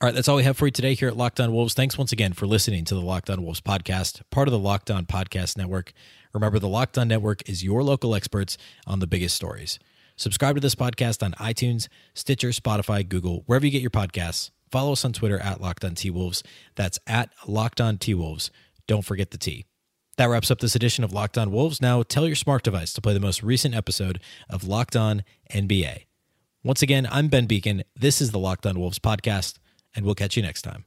All 0.00 0.06
right, 0.06 0.14
that's 0.14 0.28
all 0.28 0.36
we 0.36 0.44
have 0.44 0.56
for 0.56 0.66
you 0.66 0.70
today 0.70 0.94
here 0.94 1.08
at 1.08 1.16
Locked 1.16 1.40
On 1.40 1.52
Wolves. 1.52 1.74
Thanks 1.74 1.98
once 1.98 2.10
again 2.10 2.32
for 2.32 2.46
listening 2.46 2.86
to 2.86 2.94
the 2.94 3.02
Locked 3.02 3.28
On 3.28 3.42
Wolves 3.42 3.60
podcast, 3.60 4.22
part 4.30 4.48
of 4.48 4.52
the 4.52 4.58
Locked 4.58 4.90
On 4.90 5.04
Podcast 5.04 5.58
Network. 5.58 5.92
Remember, 6.32 6.58
the 6.58 6.68
Locked 6.68 6.96
On 6.96 7.06
Network 7.06 7.46
is 7.46 7.62
your 7.62 7.82
local 7.82 8.14
experts 8.14 8.56
on 8.86 9.00
the 9.00 9.06
biggest 9.06 9.34
stories. 9.34 9.78
Subscribe 10.20 10.54
to 10.54 10.60
this 10.60 10.74
podcast 10.74 11.22
on 11.22 11.32
iTunes, 11.32 11.88
Stitcher, 12.12 12.50
Spotify, 12.50 13.08
Google, 13.08 13.42
wherever 13.46 13.64
you 13.64 13.72
get 13.72 13.80
your 13.80 13.90
podcasts. 13.90 14.50
Follow 14.70 14.92
us 14.92 15.02
on 15.02 15.14
Twitter 15.14 15.38
at 15.38 15.62
Locked 15.62 15.82
On 15.82 15.94
T 15.94 16.10
Wolves. 16.10 16.42
That's 16.74 16.98
at 17.06 17.30
Locked 17.48 17.80
On 17.80 17.96
T 17.96 18.12
Wolves. 18.12 18.50
Don't 18.86 19.02
forget 19.02 19.30
the 19.30 19.38
T. 19.38 19.64
That 20.18 20.26
wraps 20.26 20.50
up 20.50 20.58
this 20.58 20.74
edition 20.76 21.04
of 21.04 21.14
Locked 21.14 21.38
On 21.38 21.50
Wolves. 21.50 21.80
Now 21.80 22.02
tell 22.02 22.26
your 22.26 22.36
smart 22.36 22.64
device 22.64 22.92
to 22.92 23.00
play 23.00 23.14
the 23.14 23.18
most 23.18 23.42
recent 23.42 23.74
episode 23.74 24.20
of 24.50 24.62
Locked 24.62 24.94
On 24.94 25.24
NBA. 25.54 26.04
Once 26.62 26.82
again, 26.82 27.08
I'm 27.10 27.28
Ben 27.28 27.48
Beecken. 27.48 27.84
This 27.96 28.20
is 28.20 28.30
the 28.30 28.38
Locked 28.38 28.66
On 28.66 28.78
Wolves 28.78 28.98
podcast 28.98 29.58
and 29.96 30.04
we'll 30.04 30.14
catch 30.14 30.36
you 30.36 30.42
next 30.42 30.60
time. 30.60 30.84